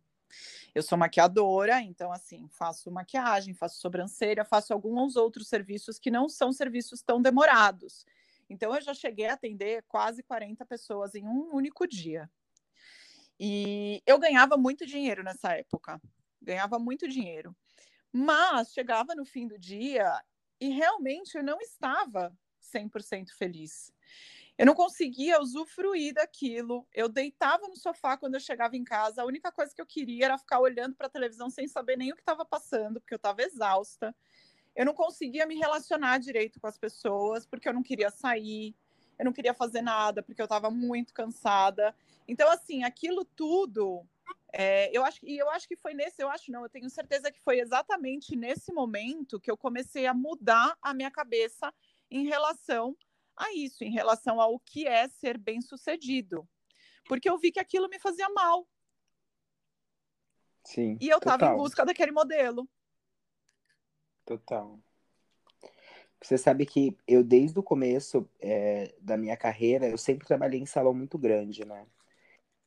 [0.74, 6.30] Eu sou maquiadora, então assim, faço maquiagem, faço sobrancelha, faço alguns outros serviços que não
[6.30, 8.06] são serviços tão demorados.
[8.50, 12.30] Então eu já cheguei a atender quase 40 pessoas em um único dia.
[13.40, 16.02] E eu ganhava muito dinheiro nessa época.
[16.42, 17.56] Ganhava muito dinheiro.
[18.16, 20.24] Mas chegava no fim do dia
[20.62, 23.92] e realmente eu não estava 100% feliz.
[24.56, 26.88] Eu não conseguia usufruir daquilo.
[26.94, 29.24] Eu deitava no sofá quando eu chegava em casa.
[29.24, 32.12] A única coisa que eu queria era ficar olhando para a televisão sem saber nem
[32.12, 34.16] o que estava passando, porque eu estava exausta.
[34.76, 38.76] Eu não conseguia me relacionar direito com as pessoas, porque eu não queria sair.
[39.18, 41.96] Eu não queria fazer nada, porque eu estava muito cansada.
[42.28, 44.08] Então, assim, aquilo tudo.
[44.52, 47.32] É, eu acho e eu acho que foi nesse, eu acho não, eu tenho certeza
[47.32, 51.74] que foi exatamente nesse momento que eu comecei a mudar a minha cabeça
[52.10, 52.96] em relação
[53.36, 56.48] a isso, em relação ao que é ser bem-sucedido.
[57.06, 58.68] Porque eu vi que aquilo me fazia mal.
[60.64, 60.98] Sim.
[61.02, 62.70] E eu estava em busca daquele modelo.
[64.24, 64.80] Total.
[66.22, 70.66] Você sabe que eu, desde o começo é, da minha carreira, eu sempre trabalhei em
[70.66, 71.86] salão muito grande, né?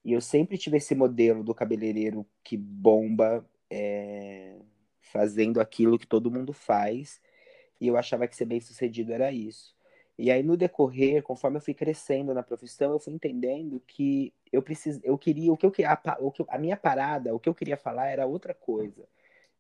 [0.07, 4.55] E eu sempre tive esse modelo do cabeleireiro que bomba, é,
[5.01, 7.21] fazendo aquilo que todo mundo faz.
[7.81, 9.75] E eu achava que ser bem sucedido era isso.
[10.17, 14.63] E aí, no decorrer, conforme eu fui crescendo na profissão, eu fui entendendo que eu
[14.63, 17.55] preciso, eu queria, o que eu a, o que, a minha parada, o que eu
[17.55, 19.09] queria falar era outra coisa.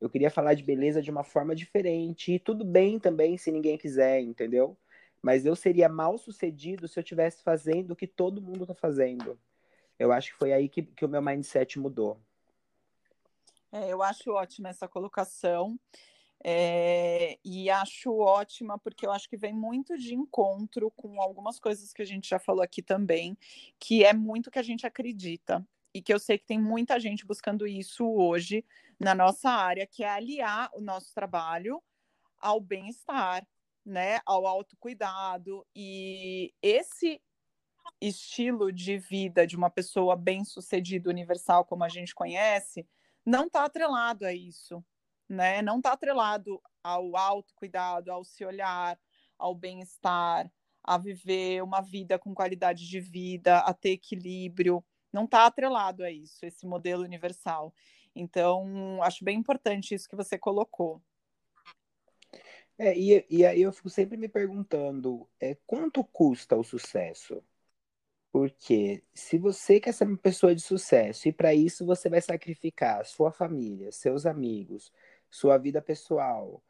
[0.01, 2.35] Eu queria falar de beleza de uma forma diferente.
[2.35, 4.77] E tudo bem também se ninguém quiser, entendeu?
[5.21, 9.37] Mas eu seria mal sucedido se eu estivesse fazendo o que todo mundo está fazendo.
[9.99, 12.21] Eu acho que foi aí que, que o meu mindset mudou.
[13.73, 15.79] É, eu acho ótima essa colocação.
[16.45, 21.93] É, e acho ótima, porque eu acho que vem muito de encontro com algumas coisas
[21.93, 23.37] que a gente já falou aqui também,
[23.81, 25.67] que é muito que a gente acredita.
[25.95, 28.65] E que eu sei que tem muita gente buscando isso hoje
[29.01, 31.83] na nossa área, que é aliar o nosso trabalho
[32.39, 33.47] ao bem-estar,
[33.85, 34.21] né?
[34.27, 35.67] Ao autocuidado.
[35.75, 37.21] E esse
[38.01, 42.87] estilo de vida de uma pessoa bem-sucedida, universal, como a gente conhece,
[43.25, 44.85] não está atrelado a isso
[45.29, 45.63] né?
[45.63, 48.99] Não está atrelado ao autocuidado, ao se olhar,
[49.39, 50.51] ao bem-estar,
[50.83, 54.85] a viver uma vida com qualidade de vida, a ter equilíbrio.
[55.13, 57.75] Não está atrelado a isso, esse modelo universal.
[58.15, 61.03] Então, acho bem importante isso que você colocou.
[62.79, 67.43] É, e, e aí eu fico sempre me perguntando, é, quanto custa o sucesso?
[68.37, 73.03] Porque se você quer ser uma pessoa de sucesso e para isso você vai sacrificar
[73.07, 74.93] sua família, seus amigos,
[75.31, 76.63] sua vida pessoal,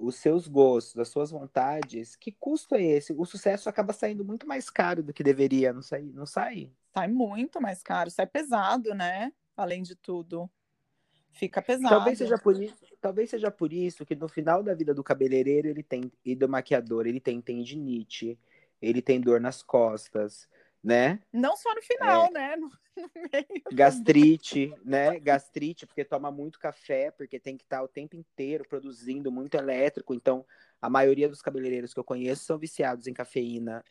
[0.00, 3.14] os seus gostos, as suas vontades, que custo é esse?
[3.14, 6.02] O sucesso acaba saindo muito mais caro do que deveria, não sai?
[6.02, 6.70] Não sai?
[6.92, 9.32] Sai muito mais caro, sai pesado, né?
[9.56, 10.46] Além de tudo.
[11.32, 11.88] Fica pesado.
[11.88, 15.68] Talvez seja por isso, talvez seja por isso que no final da vida do cabeleireiro
[15.68, 18.38] ele tem e do maquiador, ele tem tendinite,
[18.78, 20.46] ele tem dor nas costas,
[20.88, 21.20] né?
[21.30, 22.56] Não só no final, é, né?
[22.58, 22.70] No,
[23.70, 25.20] no gastrite, né?
[25.20, 30.14] Gastrite, porque toma muito café, porque tem que estar o tempo inteiro produzindo muito elétrico.
[30.14, 30.44] Então,
[30.80, 33.84] a maioria dos cabeleireiros que eu conheço são viciados em cafeína.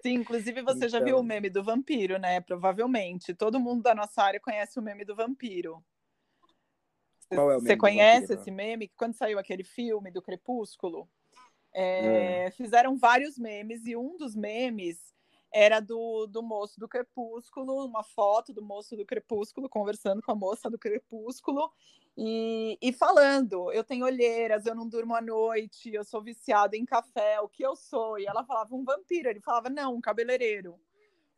[0.00, 0.88] Sim, inclusive você então...
[0.90, 2.40] já viu o meme do vampiro, né?
[2.40, 3.34] Provavelmente.
[3.34, 5.82] Todo mundo da nossa área conhece o meme do vampiro.
[7.30, 8.92] Qual é o meme Você conhece esse meme?
[8.94, 11.08] Quando saiu aquele filme do Crepúsculo,
[11.74, 12.52] é, hum.
[12.52, 15.12] fizeram vários memes e um dos memes
[15.52, 20.34] era do, do moço do Crepúsculo, uma foto do moço do Crepúsculo conversando com a
[20.34, 21.70] moça do Crepúsculo
[22.16, 26.84] e, e falando: eu tenho olheiras, eu não durmo à noite, eu sou viciada em
[26.84, 28.18] café, o que eu sou?
[28.18, 30.78] E ela falava um vampiro, ele falava: não, um cabeleireiro.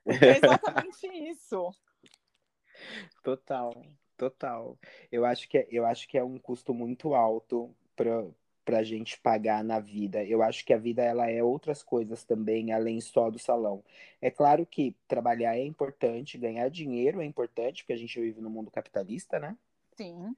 [0.05, 0.39] Porque é
[0.89, 1.71] exatamente isso.
[3.23, 3.73] Total,
[4.17, 4.79] total.
[5.11, 8.25] Eu acho que é, eu acho que é um custo muito alto para
[8.65, 10.25] para a gente pagar na vida.
[10.25, 13.85] Eu acho que a vida ela é outras coisas também, além só do salão.
[14.21, 18.51] É claro que trabalhar é importante, ganhar dinheiro é importante, porque a gente vive no
[18.51, 19.57] mundo capitalista, né?
[19.97, 20.35] Sim.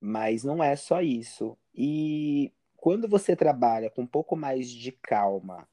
[0.00, 1.56] Mas não é só isso.
[1.74, 5.68] E quando você trabalha com um pouco mais de calma,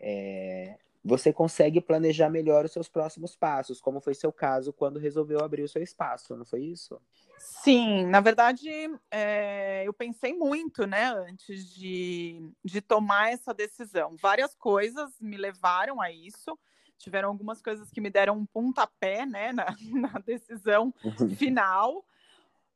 [0.00, 5.40] é, você consegue planejar melhor os seus próximos passos, como foi seu caso quando resolveu
[5.40, 7.00] abrir o seu espaço, não foi isso?
[7.38, 8.68] Sim, na verdade,
[9.10, 14.16] é, eu pensei muito, né, antes de, de tomar essa decisão.
[14.20, 16.58] Várias coisas me levaram a isso.
[16.98, 19.66] Tiveram algumas coisas que me deram um pontapé, né, na,
[20.12, 20.94] na decisão
[21.36, 22.04] final.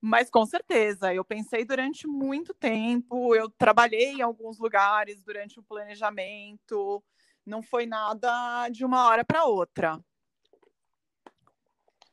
[0.01, 5.63] Mas com certeza, eu pensei durante muito tempo, eu trabalhei em alguns lugares durante o
[5.63, 7.03] planejamento,
[7.45, 10.03] não foi nada de uma hora para outra.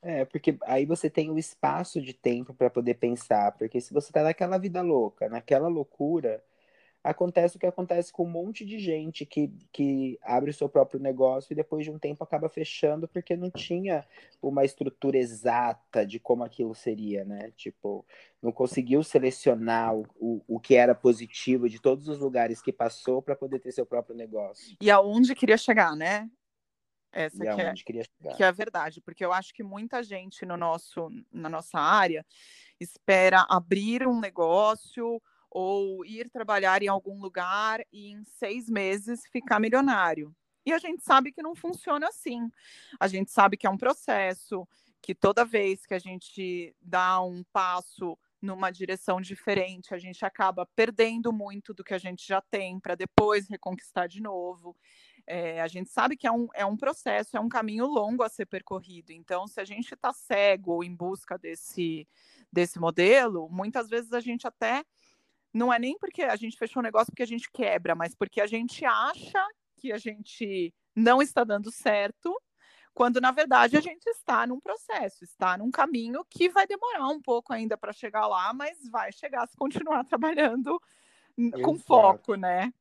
[0.02, 4.12] É, porque aí você tem o espaço de tempo para poder pensar, porque se você
[4.12, 6.44] tá naquela vida louca, naquela loucura,
[7.04, 11.00] acontece o que acontece com um monte de gente que, que abre o seu próprio
[11.00, 14.06] negócio e depois de um tempo acaba fechando porque não tinha
[14.42, 17.52] uma estrutura exata de como aquilo seria, né?
[17.56, 18.06] Tipo,
[18.42, 23.22] não conseguiu selecionar o, o, o que era positivo de todos os lugares que passou
[23.22, 24.76] para poder ter seu próprio negócio.
[24.82, 26.30] E aonde queria chegar, né?
[27.12, 28.36] Essa e que é, queria chegar.
[28.36, 32.26] que é a verdade, porque eu acho que muita gente no nosso, na nossa área
[32.80, 39.60] espera abrir um negócio ou ir trabalhar em algum lugar e em seis meses ficar
[39.60, 40.36] milionário.
[40.66, 42.52] E a gente sabe que não funciona assim.
[43.00, 44.68] A gente sabe que é um processo,
[45.02, 50.66] que toda vez que a gente dá um passo numa direção diferente, a gente acaba
[50.76, 54.76] perdendo muito do que a gente já tem para depois reconquistar de novo.
[55.28, 58.30] É, a gente sabe que é um, é um processo, é um caminho longo a
[58.30, 59.12] ser percorrido.
[59.12, 62.08] Então, se a gente está cego em busca desse,
[62.52, 64.86] desse modelo, muitas vezes a gente até
[65.54, 68.40] não é nem porque a gente fechou um negócio porque a gente quebra, mas porque
[68.40, 69.46] a gente acha
[69.76, 72.34] que a gente não está dando certo,
[72.98, 77.22] quando na verdade a gente está num processo, está num caminho que vai demorar um
[77.22, 80.82] pouco ainda para chegar lá, mas vai chegar se continuar trabalhando
[81.38, 81.62] Exato.
[81.62, 82.74] com foco, né?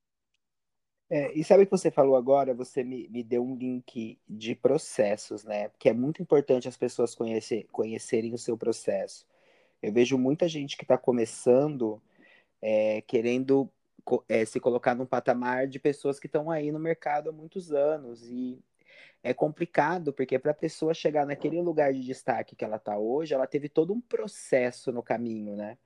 [1.10, 2.54] É, e sabe o que você falou agora?
[2.54, 5.70] Você me, me deu um link de processos, né?
[5.78, 9.26] Que é muito importante as pessoas conhecer, conhecerem o seu processo.
[9.82, 12.00] Eu vejo muita gente que está começando
[12.62, 13.70] é, querendo
[14.30, 18.26] é, se colocar num patamar de pessoas que estão aí no mercado há muitos anos.
[18.30, 18.58] E
[19.22, 23.34] é complicado, porque para a pessoa chegar naquele lugar de destaque que ela está hoje,
[23.34, 25.76] ela teve todo um processo no caminho, né?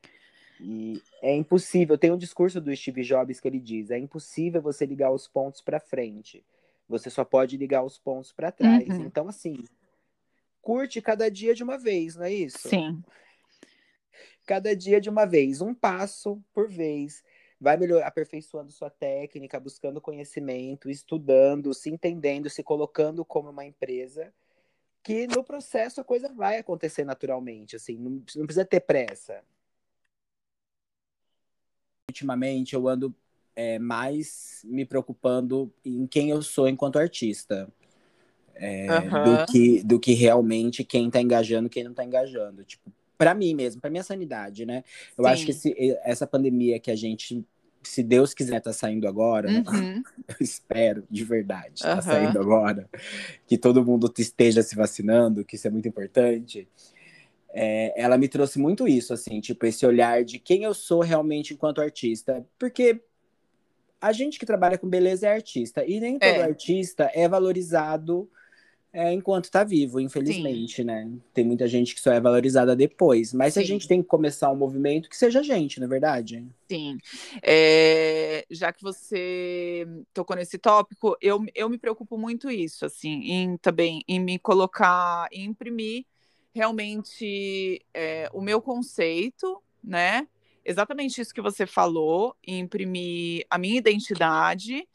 [0.61, 1.97] E é impossível.
[1.97, 5.63] Tem um discurso do Steve Jobs que ele diz: é impossível você ligar os pontos
[5.63, 6.45] para frente.
[6.89, 8.89] Você só pode ligar os pontos para trás.
[8.89, 9.05] Uhum.
[9.05, 9.65] Então, assim,
[10.61, 12.69] curte cada dia de uma vez, não é isso?
[12.69, 13.03] Sim
[14.51, 17.23] cada dia de uma vez, um passo por vez.
[17.61, 24.33] Vai melhor, aperfeiçoando sua técnica, buscando conhecimento, estudando, se entendendo, se colocando como uma empresa,
[25.03, 29.43] que no processo a coisa vai acontecer naturalmente, assim, não, não precisa ter pressa.
[32.09, 33.15] Ultimamente eu ando
[33.55, 37.71] é, mais me preocupando em quem eu sou enquanto artista.
[38.55, 39.25] É, uhum.
[39.25, 42.63] do, que, do que realmente quem está engajando quem não está engajando.
[42.63, 44.83] Tipo, para mim mesmo, para minha sanidade, né?
[45.19, 45.31] Eu Sim.
[45.31, 47.45] acho que esse, essa pandemia que a gente,
[47.83, 50.03] se Deus quiser, tá saindo agora, uhum.
[50.27, 52.01] eu espero de verdade, tá uhum.
[52.01, 52.89] saindo agora,
[53.47, 56.67] que todo mundo esteja se vacinando, que isso é muito importante.
[57.53, 61.53] É, ela me trouxe muito isso, assim, tipo, esse olhar de quem eu sou realmente
[61.53, 62.43] enquanto artista.
[62.59, 63.03] Porque
[64.01, 66.43] a gente que trabalha com beleza é artista, e nem todo é.
[66.43, 68.31] artista é valorizado
[68.93, 70.85] é, enquanto está vivo, infelizmente, Sim.
[70.85, 71.09] né?
[71.33, 73.33] Tem muita gente que só é valorizada depois.
[73.33, 73.61] Mas Sim.
[73.61, 76.45] a gente tem que começar um movimento que seja a gente, não é verdade?
[76.69, 76.99] Sim.
[77.43, 83.57] É, já que você tocou nesse tópico, eu, eu me preocupo muito isso, assim, em
[83.59, 86.05] também em me colocar, em imprimir
[86.53, 90.27] realmente é, o meu conceito, né?
[90.65, 94.87] Exatamente isso que você falou, imprimir a minha identidade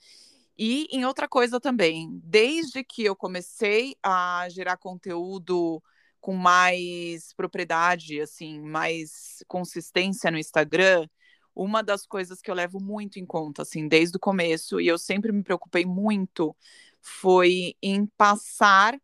[0.58, 5.82] e em outra coisa também, desde que eu comecei a gerar conteúdo
[6.22, 11.08] com mais propriedade, assim, mais consistência no Instagram,
[11.56, 14.97] uma das coisas que eu levo muito em conta, assim, desde o começo, e eu
[14.97, 16.56] sempre me preocupei muito,
[17.01, 18.99] foi em passar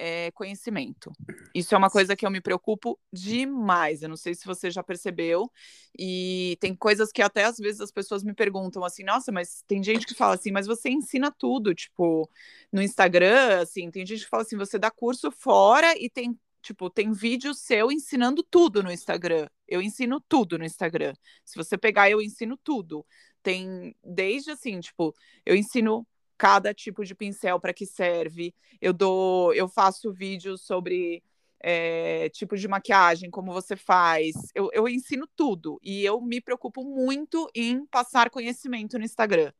[0.00, 1.12] é, conhecimento.
[1.54, 4.02] Isso é uma coisa que eu me preocupo demais.
[4.02, 5.52] Eu não sei se você já percebeu.
[5.96, 9.82] E tem coisas que até às vezes as pessoas me perguntam assim: nossa, mas tem
[9.82, 12.28] gente que fala assim, mas você ensina tudo, tipo,
[12.72, 16.38] no Instagram, assim, tem gente que fala assim, você dá curso fora e tem.
[16.62, 19.48] Tipo, tem vídeo seu ensinando tudo no Instagram.
[19.66, 21.14] Eu ensino tudo no Instagram.
[21.42, 23.04] Se você pegar, eu ensino tudo.
[23.42, 25.14] Tem desde assim, tipo,
[25.46, 26.06] eu ensino
[26.40, 28.54] cada tipo de pincel para que serve.
[28.80, 31.22] Eu dou, eu faço vídeos sobre
[31.62, 34.32] é, tipo de maquiagem, como você faz.
[34.54, 39.52] Eu, eu ensino tudo e eu me preocupo muito em passar conhecimento no Instagram.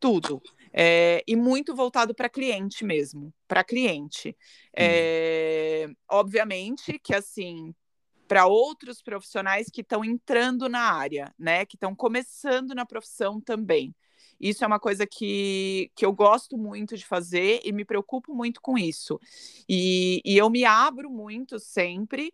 [0.00, 0.42] Tudo.
[0.72, 4.36] É, e muito voltado para cliente mesmo, para cliente.
[4.76, 7.72] É, obviamente que assim,
[8.26, 11.64] para outros profissionais que estão entrando na área, né?
[11.64, 13.94] Que estão começando na profissão também.
[14.40, 18.60] Isso é uma coisa que, que eu gosto muito de fazer e me preocupo muito
[18.60, 19.18] com isso.
[19.68, 22.32] E, e eu me abro muito sempre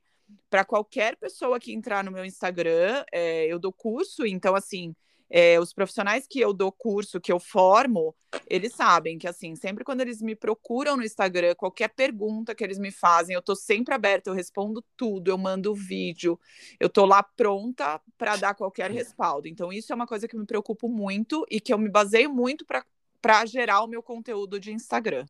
[0.48, 4.94] para qualquer pessoa que entrar no meu Instagram, é, eu dou curso, então assim,
[5.34, 8.14] é, os profissionais que eu dou curso, que eu formo,
[8.46, 12.78] eles sabem que, assim, sempre quando eles me procuram no Instagram, qualquer pergunta que eles
[12.78, 16.38] me fazem, eu tô sempre aberta, eu respondo tudo, eu mando vídeo,
[16.78, 19.48] eu tô lá pronta para dar qualquer respaldo.
[19.48, 22.66] Então, isso é uma coisa que me preocupo muito e que eu me baseio muito
[22.66, 25.24] para gerar o meu conteúdo de Instagram.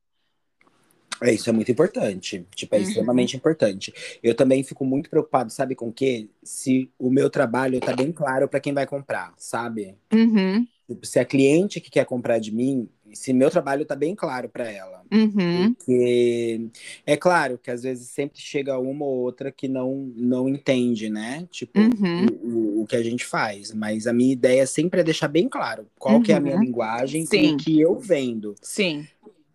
[1.22, 2.46] É, isso é muito importante.
[2.54, 2.84] Tipo, é uhum.
[2.84, 3.92] extremamente importante.
[4.22, 6.28] Eu também fico muito preocupado, sabe com o quê?
[6.42, 9.94] Se o meu trabalho tá bem claro para quem vai comprar, sabe?
[10.12, 10.66] Uhum.
[10.88, 14.48] Tipo, se a cliente que quer comprar de mim, se meu trabalho tá bem claro
[14.48, 15.02] para ela.
[15.12, 15.74] Uhum.
[15.74, 16.68] Porque
[17.06, 21.46] é claro que às vezes sempre chega uma ou outra que não, não entende, né?
[21.50, 22.26] Tipo, uhum.
[22.42, 23.72] o, o, que a gente faz.
[23.72, 26.62] Mas a minha ideia sempre é deixar bem claro qual que é a minha uhum.
[26.62, 27.42] linguagem Sim.
[27.42, 28.54] e o que eu vendo.
[28.62, 29.06] Sim.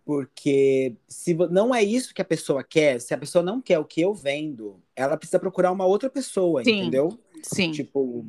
[0.08, 3.84] Porque se não é isso que a pessoa quer, se a pessoa não quer o
[3.84, 6.80] que eu vendo, ela precisa procurar uma outra pessoa, Sim.
[6.80, 7.20] entendeu?
[7.44, 7.74] Sim.
[7.74, 8.26] Tipo.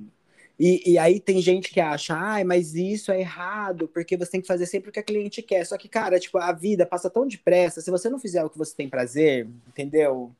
[0.59, 4.41] E, e aí tem gente que acha, ai, mas isso é errado, porque você tem
[4.41, 5.64] que fazer sempre o que a cliente quer.
[5.64, 8.59] Só que, cara, tipo, a vida passa tão depressa, se você não fizer o que
[8.59, 10.33] você tem prazer, entendeu?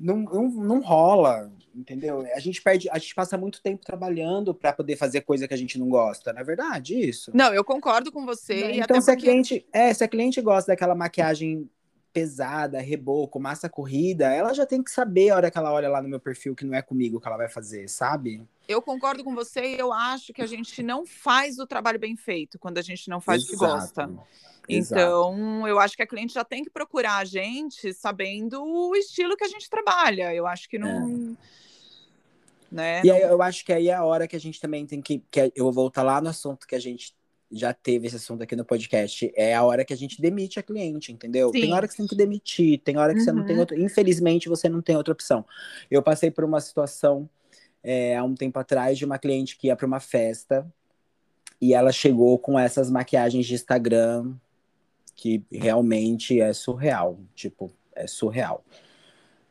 [0.00, 2.26] Não, não, não rola entendeu?
[2.34, 5.56] A gente perde, a gente passa muito tempo trabalhando para poder fazer coisa que a
[5.56, 7.30] gente não gosta, não é verdade isso?
[7.34, 8.62] Não, eu concordo com você.
[8.62, 9.10] Não, então, se, porque...
[9.10, 11.68] a cliente, é, se a cliente gosta daquela maquiagem
[12.12, 16.02] pesada, reboco, massa corrida, ela já tem que saber a hora que ela olha lá
[16.02, 18.42] no meu perfil que não é comigo que ela vai fazer, sabe?
[18.66, 22.16] Eu concordo com você e eu acho que a gente não faz o trabalho bem
[22.16, 23.54] feito quando a gente não faz Exato.
[23.54, 24.10] o que gosta.
[24.76, 29.36] Então, eu acho que a cliente já tem que procurar a gente sabendo o estilo
[29.36, 30.34] que a gente trabalha.
[30.34, 31.36] Eu acho que não.
[31.36, 31.60] É
[32.70, 33.02] né?
[33.04, 35.22] E aí, eu acho que aí é a hora que a gente também tem que,
[35.30, 35.52] que.
[35.56, 37.14] Eu vou voltar lá no assunto que a gente
[37.50, 39.32] já teve esse assunto aqui no podcast.
[39.34, 41.50] É a hora que a gente demite a cliente, entendeu?
[41.50, 41.62] Sim.
[41.62, 43.24] Tem hora que você tem que demitir, tem hora que uhum.
[43.24, 43.60] você não tem uhum.
[43.60, 43.78] outra.
[43.78, 45.44] Infelizmente, você não tem outra opção.
[45.90, 47.28] Eu passei por uma situação
[47.82, 50.70] é, há um tempo atrás de uma cliente que ia para uma festa
[51.60, 54.32] e ela chegou com essas maquiagens de Instagram
[55.20, 57.20] que realmente é surreal.
[57.34, 58.64] Tipo, é surreal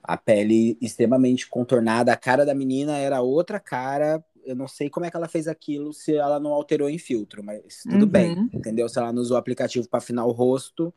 [0.03, 2.11] a pele extremamente contornada.
[2.11, 4.24] A cara da menina era outra cara.
[4.43, 7.43] Eu não sei como é que ela fez aquilo se ela não alterou em filtro,
[7.43, 8.09] mas tudo uhum.
[8.09, 8.89] bem, entendeu?
[8.89, 10.91] Se ela não usou o aplicativo para afinar o rosto.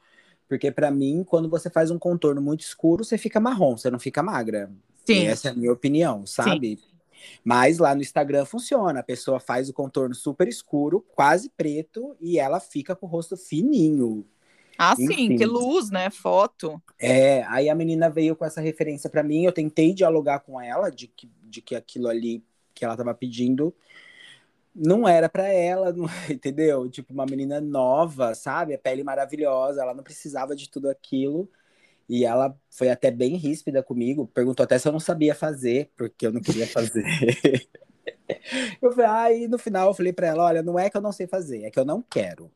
[0.49, 3.99] Porque para mim, quando você faz um contorno muito escuro, você fica marrom, você não
[3.99, 4.71] fica magra.
[5.05, 5.25] Sim.
[5.25, 6.79] E essa é a minha opinião, sabe?
[6.79, 6.93] Sim.
[7.45, 9.01] Mas lá no Instagram funciona.
[9.01, 13.37] A pessoa faz o contorno super escuro, quase preto, e ela fica com o rosto
[13.37, 14.25] fininho.
[14.79, 15.15] Ah, Enfim.
[15.15, 16.11] sim, que luz, né?
[16.11, 16.83] Foto.
[16.99, 20.91] É, aí a menina veio com essa referência para mim, eu tentei dialogar com ela
[20.91, 22.43] de que, de que aquilo ali
[22.75, 23.75] que ela tava pedindo
[24.75, 26.89] não era para ela, não, entendeu?
[26.89, 28.75] Tipo, uma menina nova, sabe?
[28.75, 31.49] A pele maravilhosa, ela não precisava de tudo aquilo.
[32.09, 36.27] E ela foi até bem ríspida comigo, perguntou até se eu não sabia fazer, porque
[36.27, 37.05] eu não queria fazer.
[38.83, 41.01] eu falei, aí ah, no final eu falei para ela, olha, não é que eu
[41.01, 42.51] não sei fazer, é que eu não quero.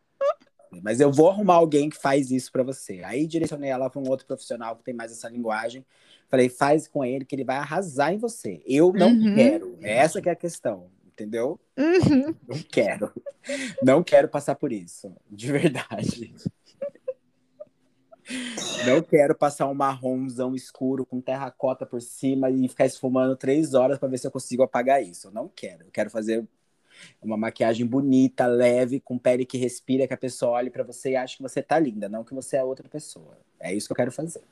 [0.83, 3.01] Mas eu vou arrumar alguém que faz isso para você.
[3.05, 5.85] Aí direcionei ela para um outro profissional que tem mais essa linguagem.
[6.29, 8.63] Falei, faz com ele que ele vai arrasar em você.
[8.67, 9.35] Eu não uhum.
[9.35, 9.79] quero.
[9.81, 11.61] Essa que é a questão, entendeu?
[11.77, 12.35] Uhum.
[12.49, 13.13] Não quero.
[13.83, 16.35] Não quero passar por isso, de verdade.
[18.85, 23.99] Não quero passar um marronzão escuro com terracota por cima e ficar esfumando três horas
[23.99, 25.29] para ver se eu consigo apagar isso.
[25.29, 25.85] Eu não quero.
[25.85, 26.47] Eu quero fazer
[27.21, 31.17] uma maquiagem bonita, leve, com pele que respira, que a pessoa olhe para você e
[31.17, 33.39] ache que você tá linda, não que você é outra pessoa.
[33.61, 34.43] É isso que eu quero fazer.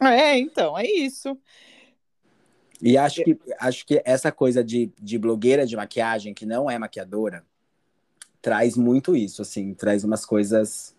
[0.00, 1.38] É, então, é isso.
[2.82, 6.78] E acho que, acho que essa coisa de, de blogueira de maquiagem, que não é
[6.78, 7.44] maquiadora,
[8.42, 10.94] traz muito isso, assim, traz umas coisas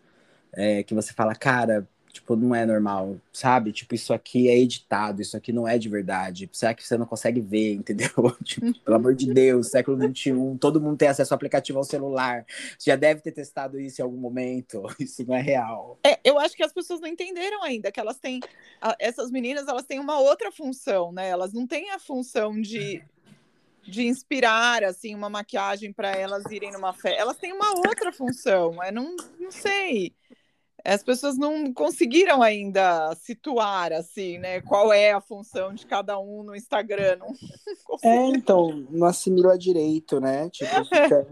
[0.51, 3.73] é, que você fala, cara, Tipo, não é normal, sabe?
[3.73, 6.49] Tipo, isso aqui é editado, isso aqui não é de verdade.
[6.53, 8.09] Será que você não consegue ver, entendeu?
[8.41, 12.45] Tipo, pelo amor de Deus, século XXI, todo mundo tem acesso ao aplicativo ao celular.
[12.79, 14.83] Você já deve ter testado isso em algum momento.
[14.97, 15.99] Isso não é real.
[16.05, 18.39] É, eu acho que as pessoas não entenderam ainda que elas têm.
[18.97, 21.27] Essas meninas, elas têm uma outra função, né?
[21.27, 23.03] Elas não têm a função de
[23.87, 27.21] de inspirar assim uma maquiagem para elas irem numa festa.
[27.21, 30.11] Elas têm uma outra função, é não, não sei
[30.85, 34.61] as pessoas não conseguiram ainda situar assim, né?
[34.61, 37.17] Qual é a função de cada um no Instagram?
[37.17, 37.33] Não
[38.03, 40.49] é, então, não assimila direito, né?
[40.49, 41.27] Tipo, fica...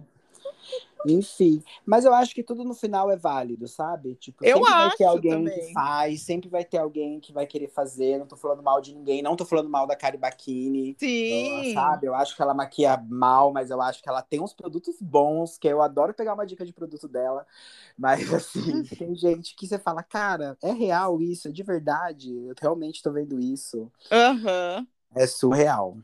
[1.05, 4.15] Enfim, mas eu acho que tudo no final é válido, sabe?
[4.15, 5.67] Tipo, eu sempre acho vai ter alguém também.
[5.67, 8.17] que faz, sempre vai ter alguém que vai querer fazer.
[8.17, 10.95] Não tô falando mal de ninguém, não tô falando mal da Kari Bakini.
[10.99, 11.73] Sim.
[11.73, 12.07] Sabe?
[12.07, 15.57] Eu acho que ela maquia mal, mas eu acho que ela tem uns produtos bons,
[15.57, 17.45] que eu adoro pegar uma dica de produto dela.
[17.97, 22.33] Mas assim, tem gente que você fala, cara, é real isso, é de verdade.
[22.33, 23.91] Eu realmente tô vendo isso.
[24.11, 24.87] Uhum.
[25.15, 25.97] É surreal.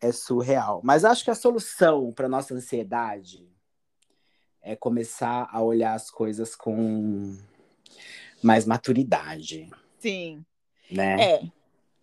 [0.00, 0.80] É surreal.
[0.84, 3.47] Mas acho que a solução para nossa ansiedade
[4.68, 7.34] é começar a olhar as coisas com
[8.42, 9.70] mais maturidade.
[9.98, 10.44] Sim.
[10.90, 11.36] Né?
[11.36, 11.42] É.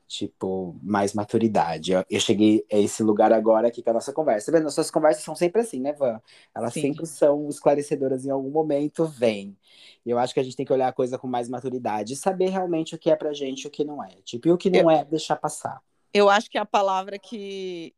[0.08, 1.92] Tipo, mais maturidade.
[1.92, 4.52] Eu, eu cheguei a esse lugar agora aqui com a nossa conversa.
[4.52, 4.66] Tá vendo?
[4.66, 6.20] Nossas conversas são sempre assim, né, Van?
[6.56, 6.82] Elas Sim.
[6.82, 9.56] sempre são esclarecedoras em algum momento, vem.
[10.04, 12.18] E eu acho que a gente tem que olhar a coisa com mais maturidade e
[12.18, 14.16] saber realmente o que é pra gente e o que não é.
[14.24, 15.82] Tipo, e o que não é, deixar passar.
[16.12, 17.94] Eu acho que a palavra que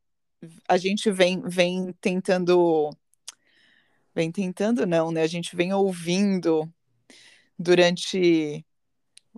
[0.67, 2.89] a gente vem, vem tentando.
[4.17, 5.21] Vem tentando, não, né?
[5.21, 6.67] A gente vem ouvindo
[7.55, 8.65] durante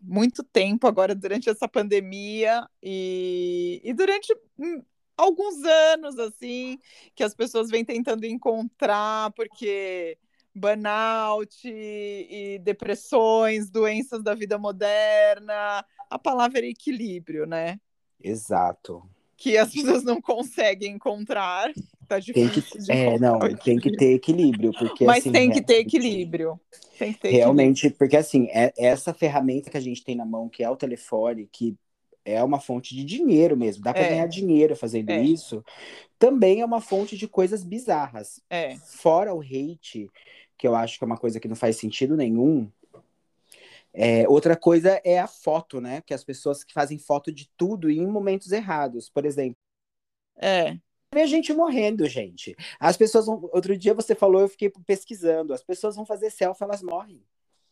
[0.01, 4.81] muito tempo agora, durante essa pandemia e, e durante hum,
[5.17, 6.79] alguns anos, assim,
[7.13, 10.17] que as pessoas vêm tentando encontrar, porque
[10.55, 17.81] burnout e, e depressões, doenças da vida moderna, a palavra é equilíbrio, né?
[18.23, 19.03] Exato.
[19.35, 21.69] Que as pessoas não conseguem encontrar.
[22.09, 25.51] Tá Tem que, difícil de é, não, tem que ter equilíbrio, porque Mas assim, tem
[25.51, 26.59] que ter realmente- equilíbrio.
[26.71, 27.37] Tem que ter equilíbrio.
[27.37, 30.75] Realmente, porque assim, é essa ferramenta que a gente tem na mão, que é o
[30.75, 31.77] telefone, que
[32.25, 34.09] é uma fonte de dinheiro mesmo, dá para É.
[34.09, 35.21] ganhar dinheiro fazendo É.
[35.21, 35.63] isso,
[36.17, 38.41] também é uma fonte de coisas bizarras.
[38.49, 40.09] É, Fora o hate,
[40.57, 42.69] que eu acho que é uma coisa que não faz sentido nenhum.
[43.93, 46.01] é, outra coisa é a foto, né?
[46.01, 49.09] Que as pessoas que fazem foto de tudo e em momentos errados.
[49.09, 49.57] Por exemplo,
[50.37, 50.77] é.
[51.13, 52.55] Vê gente morrendo, gente.
[52.79, 53.49] As pessoas vão.
[53.51, 55.53] Outro dia você falou, eu fiquei pesquisando.
[55.53, 57.23] As pessoas vão fazer selfie, elas morrem.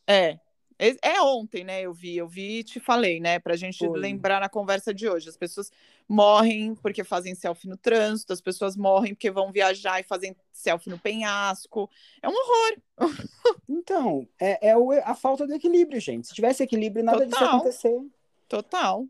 [0.07, 0.39] É.
[0.79, 1.81] É ontem, né?
[1.81, 3.39] Eu vi, eu vi e te falei, né?
[3.39, 3.99] Pra gente Foi.
[3.99, 5.27] lembrar na conversa de hoje.
[5.27, 5.71] As pessoas
[6.07, 10.91] morrem porque fazem selfie no trânsito, as pessoas morrem porque vão viajar e fazem selfie
[10.91, 11.89] no penhasco.
[12.21, 12.77] É um horror.
[13.69, 14.73] Então, é, é
[15.03, 16.27] a falta de equilíbrio, gente.
[16.27, 17.55] Se tivesse equilíbrio, nada disso ia Total.
[17.55, 18.01] acontecer.
[18.47, 19.07] Total.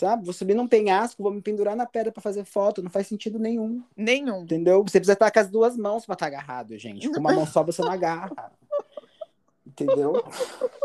[0.00, 0.24] Sabe?
[0.24, 2.82] Vou subir num penhasco, vou me pendurar na pedra pra fazer foto.
[2.82, 3.82] Não faz sentido nenhum.
[3.94, 4.44] Nenhum.
[4.44, 4.82] Entendeu?
[4.82, 7.06] Você precisa estar com as duas mãos pra estar agarrado, gente.
[7.10, 8.50] Com uma mão só você não agarra.
[9.66, 10.12] Entendeu?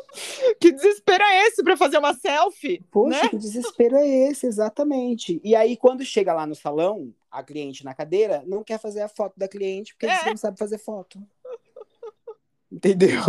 [0.61, 2.81] Que desespero é esse pra fazer uma selfie?
[2.89, 3.27] Poxa, né?
[3.29, 5.41] que desespero é esse, exatamente.
[5.43, 9.09] E aí, quando chega lá no salão, a cliente na cadeira não quer fazer a
[9.09, 10.17] foto da cliente porque É.
[10.19, 11.19] você não sabe fazer foto.
[12.71, 13.21] Entendeu?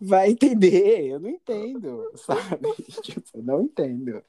[0.00, 2.72] Vai entender, eu não entendo, sabe?
[3.02, 4.22] Tipo, eu não entendo.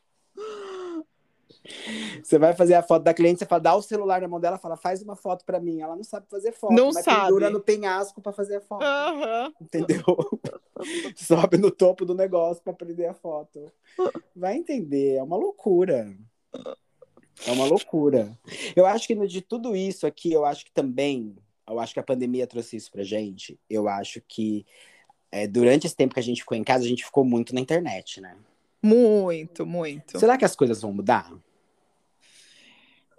[2.23, 4.57] Você vai fazer a foto da cliente, você fala, dá o celular na mão dela,
[4.57, 5.81] fala, faz uma foto pra mim.
[5.81, 7.27] Ela não sabe fazer foto, Não mas sabe.
[7.27, 8.83] pendura no penhasco pra fazer a foto.
[8.83, 9.53] Aham.
[9.61, 10.03] Entendeu?
[11.15, 13.71] Sobe no topo do negócio pra prender a foto.
[14.35, 16.15] Vai entender, é uma loucura.
[17.45, 18.37] É uma loucura.
[18.75, 21.35] Eu acho que de tudo isso aqui, eu acho que também,
[21.67, 23.59] eu acho que a pandemia trouxe isso pra gente.
[23.69, 24.65] Eu acho que
[25.31, 27.61] é, durante esse tempo que a gente ficou em casa, a gente ficou muito na
[27.61, 28.35] internet, né?
[28.81, 30.19] Muito, muito.
[30.19, 31.31] Será que as coisas vão mudar?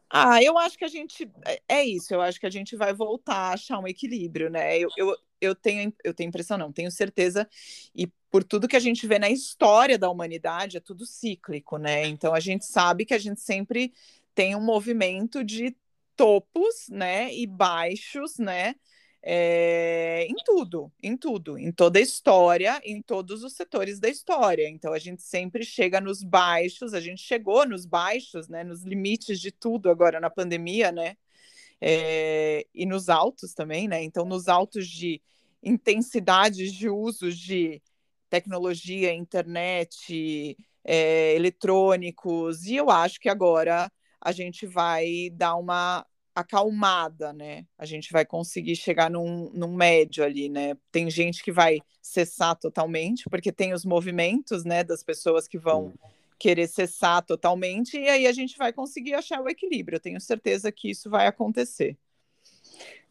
[0.08, 1.30] Ah, eu acho que a gente.
[1.46, 4.76] é- É isso, eu acho que a gente vai voltar a achar um equilíbrio, né?
[4.76, 7.48] Eu, eu, eu, tenho, eu tenho impressão, não, tenho certeza,
[7.94, 12.06] e por tudo que a gente vê na história da humanidade, é tudo cíclico, né?
[12.06, 13.92] Então a gente sabe que a gente sempre
[14.34, 15.76] tem um movimento de
[16.16, 17.32] topos, né?
[17.32, 18.74] E baixos, né?
[19.22, 24.68] É, em tudo, em tudo, em toda a história, em todos os setores da história.
[24.68, 29.38] Então a gente sempre chega nos baixos, a gente chegou nos baixos, né, nos limites
[29.38, 31.16] de tudo agora na pandemia, né,
[31.80, 34.02] é, e nos altos também, né.
[34.02, 35.20] Então nos altos de
[35.62, 37.82] intensidades de uso de
[38.30, 47.32] tecnologia, internet, é, eletrônicos, e eu acho que agora a gente vai dar uma acalmada,
[47.32, 47.66] né?
[47.78, 50.76] A gente vai conseguir chegar num, num médio ali, né?
[50.90, 55.92] Tem gente que vai cessar totalmente, porque tem os movimentos, né, das pessoas que vão
[56.38, 59.96] querer cessar totalmente, e aí a gente vai conseguir achar o equilíbrio.
[59.96, 61.98] Eu tenho certeza que isso vai acontecer.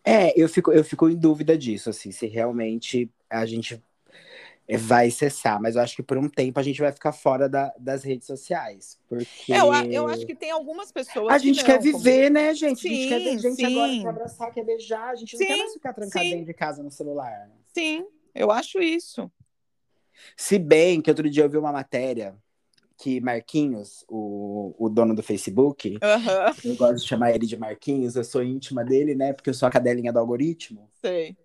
[0.04, 3.82] É, eu fico, eu fico em dúvida disso, assim, se realmente a gente
[4.78, 7.74] vai cessar, mas eu acho que por um tempo a gente vai ficar fora da-
[7.80, 11.66] das redes sociais, porque É, eu, eu acho que tem algumas pessoas a gente não,
[11.66, 12.88] quer como- viver, né, gente?
[12.88, 13.66] a gente Sim, quer ver gente sim.
[13.66, 16.30] agora, quer abraçar, quer beijar, a gente não Sim, quer mais ficar trancado sim.
[16.32, 17.50] dentro de casa no celular.
[17.74, 18.06] Sim,
[18.36, 19.32] eu acho isso.
[20.38, 22.36] Se bem que outro dia eu vi uma matéria
[22.98, 28.16] que Marquinhos, o, o dono do Facebook, Aham, eu gosto de chamar ele de Marquinhos,
[28.18, 29.32] eu sou íntima dele, né?
[29.34, 30.90] Porque eu sou a cadelinha do algoritmo.
[31.02, 31.36] sei.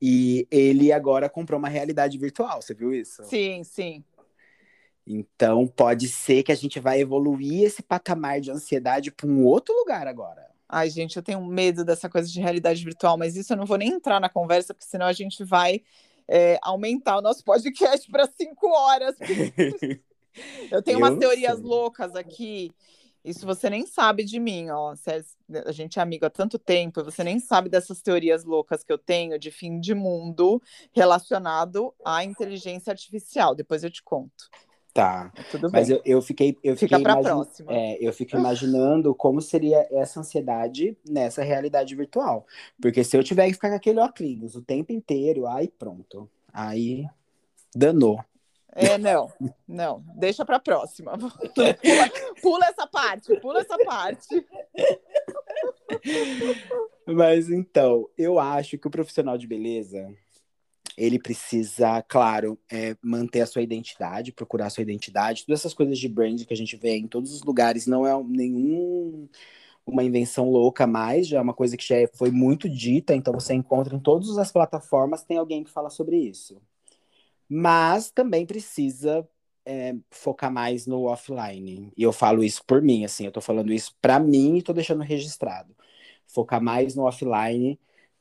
[0.00, 3.22] E ele agora comprou uma realidade virtual, você viu isso?
[3.24, 4.04] Sim, sim.
[5.06, 9.74] Então pode ser que a gente vai evoluir esse patamar de ansiedade para um outro
[9.74, 10.48] lugar agora.
[10.68, 13.76] Ai, gente, eu tenho medo dessa coisa de realidade virtual, mas isso eu não vou
[13.76, 15.82] nem entrar na conversa, porque senão a gente vai
[16.28, 19.16] é, aumentar o nosso podcast para cinco horas.
[20.70, 21.64] Eu tenho eu umas teorias sei.
[21.64, 22.70] loucas aqui.
[23.24, 24.94] Isso você nem sabe de mim, ó.
[25.66, 28.98] A gente é amigo há tanto tempo você nem sabe dessas teorias loucas que eu
[28.98, 30.62] tenho de fim de mundo
[30.92, 33.54] relacionado à inteligência artificial.
[33.54, 34.48] Depois eu te conto.
[34.92, 35.32] Tá.
[35.50, 35.80] Tudo bem.
[35.80, 36.56] Mas eu, eu fiquei.
[36.64, 37.28] Eu Fica para imagin...
[37.28, 37.72] próxima.
[37.72, 42.46] É, eu fico imaginando como seria essa ansiedade nessa realidade virtual.
[42.80, 46.28] Porque se eu tiver que ficar com aquele óculos o tempo inteiro, aí pronto.
[46.52, 47.06] Aí
[47.74, 48.18] danou.
[48.72, 49.32] É, não,
[49.66, 51.18] não, deixa para próxima.
[51.18, 51.32] Pula,
[52.40, 54.46] pula, essa parte, pula essa parte.
[57.06, 60.14] Mas então, eu acho que o profissional de beleza
[60.96, 65.98] ele precisa, claro, é, manter a sua identidade, procurar a sua identidade, todas essas coisas
[65.98, 69.28] de brand que a gente vê em todos os lugares, não é nenhum
[69.86, 73.54] uma invenção louca mais, já é uma coisa que já foi muito dita, então você
[73.54, 76.60] encontra em todas as plataformas, tem alguém que fala sobre isso
[77.52, 79.28] mas também precisa
[79.66, 81.92] é, focar mais no offline.
[81.96, 84.72] E eu falo isso por mim, assim, eu tô falando isso para mim e tô
[84.72, 85.74] deixando registrado.
[86.28, 87.76] Focar mais no offline,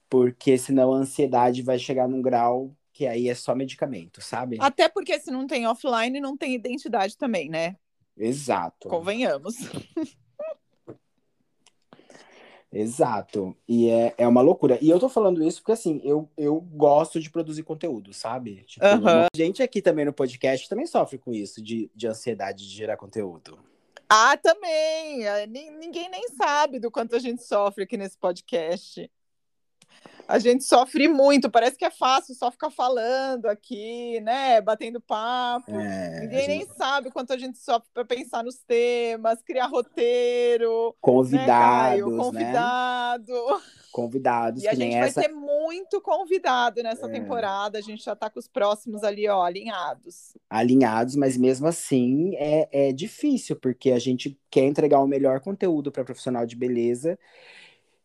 [0.09, 4.57] porque senão a ansiedade vai chegar num grau que aí é só medicamento, sabe?
[4.59, 7.77] Até porque se não tem offline, não tem identidade também, né?
[8.17, 8.89] Exato.
[8.89, 9.55] Convenhamos.
[12.71, 13.55] Exato.
[13.67, 14.77] E é, é uma loucura.
[14.81, 18.63] E eu tô falando isso porque, assim, eu, eu gosto de produzir conteúdo, sabe?
[18.65, 19.07] Tipo, uhum.
[19.07, 22.97] a gente aqui também no podcast também sofre com isso, de, de ansiedade de gerar
[22.97, 23.57] conteúdo.
[24.07, 25.25] Ah, também!
[25.25, 29.09] É, ninguém nem sabe do quanto a gente sofre aqui nesse podcast.
[30.29, 34.61] A gente sofre muito, parece que é fácil só ficar falando aqui, né?
[34.61, 35.71] Batendo papo.
[35.71, 36.47] É, Ninguém gente...
[36.49, 40.95] nem sabe quanto a gente sofre para pensar nos temas, criar roteiro.
[41.01, 42.11] Convidados.
[42.11, 43.33] Né, Convidado.
[43.33, 43.61] Né?
[43.91, 44.61] Convidados.
[44.61, 45.19] E a gente vai essa...
[45.19, 47.09] ter muito convidado nessa é.
[47.09, 47.79] temporada.
[47.79, 50.37] A gente já está com os próximos ali, ó, alinhados.
[50.47, 55.91] Alinhados, mas mesmo assim é, é difícil, porque a gente quer entregar o melhor conteúdo
[55.91, 57.17] para profissional de beleza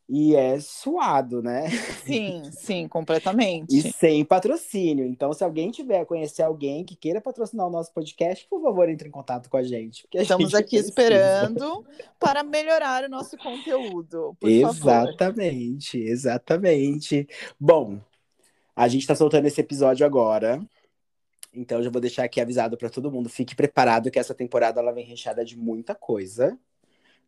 [0.09, 1.68] e é suado, né?
[2.05, 3.74] Sim, sim, completamente.
[3.76, 5.07] E sem patrocínio.
[5.07, 8.88] Então, se alguém tiver a conhecer alguém que queira patrocinar o nosso podcast, por favor,
[8.88, 10.07] entre em contato com a gente.
[10.14, 10.88] A Estamos gente aqui precisa.
[10.88, 11.84] esperando
[12.18, 14.36] para melhorar o nosso conteúdo.
[14.42, 16.11] exatamente, favor.
[16.11, 17.26] exatamente.
[17.59, 17.98] Bom,
[18.76, 20.61] a gente está soltando esse episódio agora.
[21.50, 23.30] Então, já vou deixar aqui avisado para todo mundo.
[23.30, 26.59] Fique preparado que essa temporada ela vem recheada de muita coisa.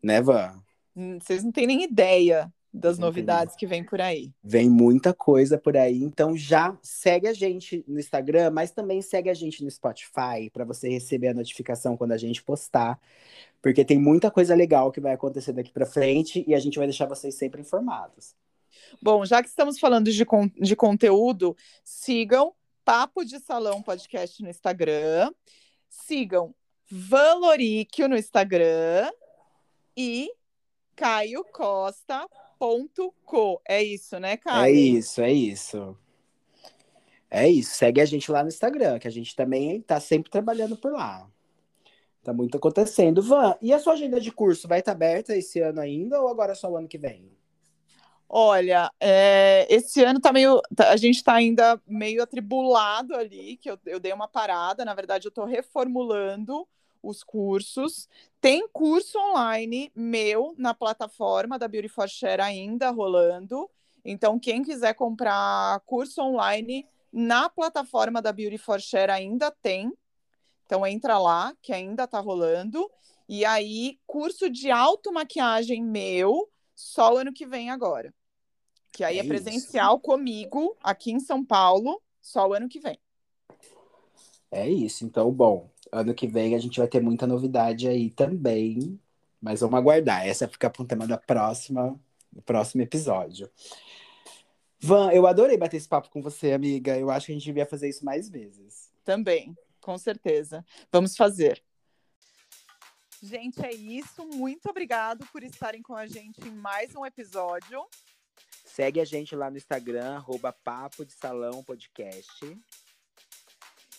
[0.02, 0.60] Né, Van?
[0.94, 4.32] Hum, vocês não têm nem ideia das novidades que vem por aí.
[4.42, 9.30] Vem muita coisa por aí, então já segue a gente no Instagram, mas também segue
[9.30, 13.00] a gente no Spotify para você receber a notificação quando a gente postar,
[13.62, 16.86] porque tem muita coisa legal que vai acontecer daqui para frente e a gente vai
[16.86, 18.34] deixar vocês sempre informados.
[19.00, 22.54] Bom, já que estamos falando de, con de conteúdo, sigam
[22.84, 25.32] Papo de Salão Podcast no Instagram,
[25.88, 26.54] sigam
[26.88, 29.10] Valoricchio no Instagram
[29.96, 30.30] e
[32.58, 33.60] caiocosta.co.
[33.66, 34.64] É isso, né, Caio?
[34.64, 35.96] É isso, é isso.
[37.30, 37.74] É isso.
[37.74, 41.28] Segue a gente lá no Instagram, que a gente também tá sempre trabalhando por lá.
[42.22, 43.22] Tá muito acontecendo.
[43.22, 46.28] Van, e a sua agenda de curso vai estar tá aberta esse ano ainda ou
[46.28, 47.30] agora só o ano que vem?
[48.28, 50.60] Olha, é, esse ano tá meio.
[50.74, 54.84] Tá, a gente está ainda meio atribulado ali, que eu, eu dei uma parada.
[54.84, 56.66] Na verdade, eu estou reformulando
[57.06, 58.08] os cursos.
[58.40, 63.68] Tem curso online meu na plataforma da Beauty for Share ainda rolando.
[64.04, 69.92] Então, quem quiser comprar curso online na plataforma da Beauty for Share ainda tem.
[70.64, 72.90] Então, entra lá, que ainda está rolando.
[73.28, 78.14] E aí, curso de automaquiagem meu, só o ano que vem agora.
[78.92, 82.98] Que aí é, é presencial comigo, aqui em São Paulo, só o ano que vem.
[84.50, 85.04] É isso.
[85.04, 88.98] Então, bom, ano que vem a gente vai ter muita novidade aí também.
[89.40, 90.26] Mas vamos aguardar.
[90.26, 91.98] Essa fica para um tema da próxima,
[92.32, 93.50] do próximo episódio.
[94.80, 96.96] Van, eu adorei bater esse papo com você, amiga.
[96.98, 98.90] Eu acho que a gente devia fazer isso mais vezes.
[99.04, 100.64] Também, com certeza.
[100.90, 101.62] Vamos fazer.
[103.22, 104.26] Gente, é isso.
[104.26, 107.84] Muito obrigado por estarem com a gente em mais um episódio.
[108.64, 112.58] Segue a gente lá no Instagram, arroba Papo de Salão Podcast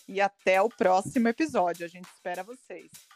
[0.08, 1.84] e até o próximo episódio.
[1.84, 3.07] A gente espera vocês.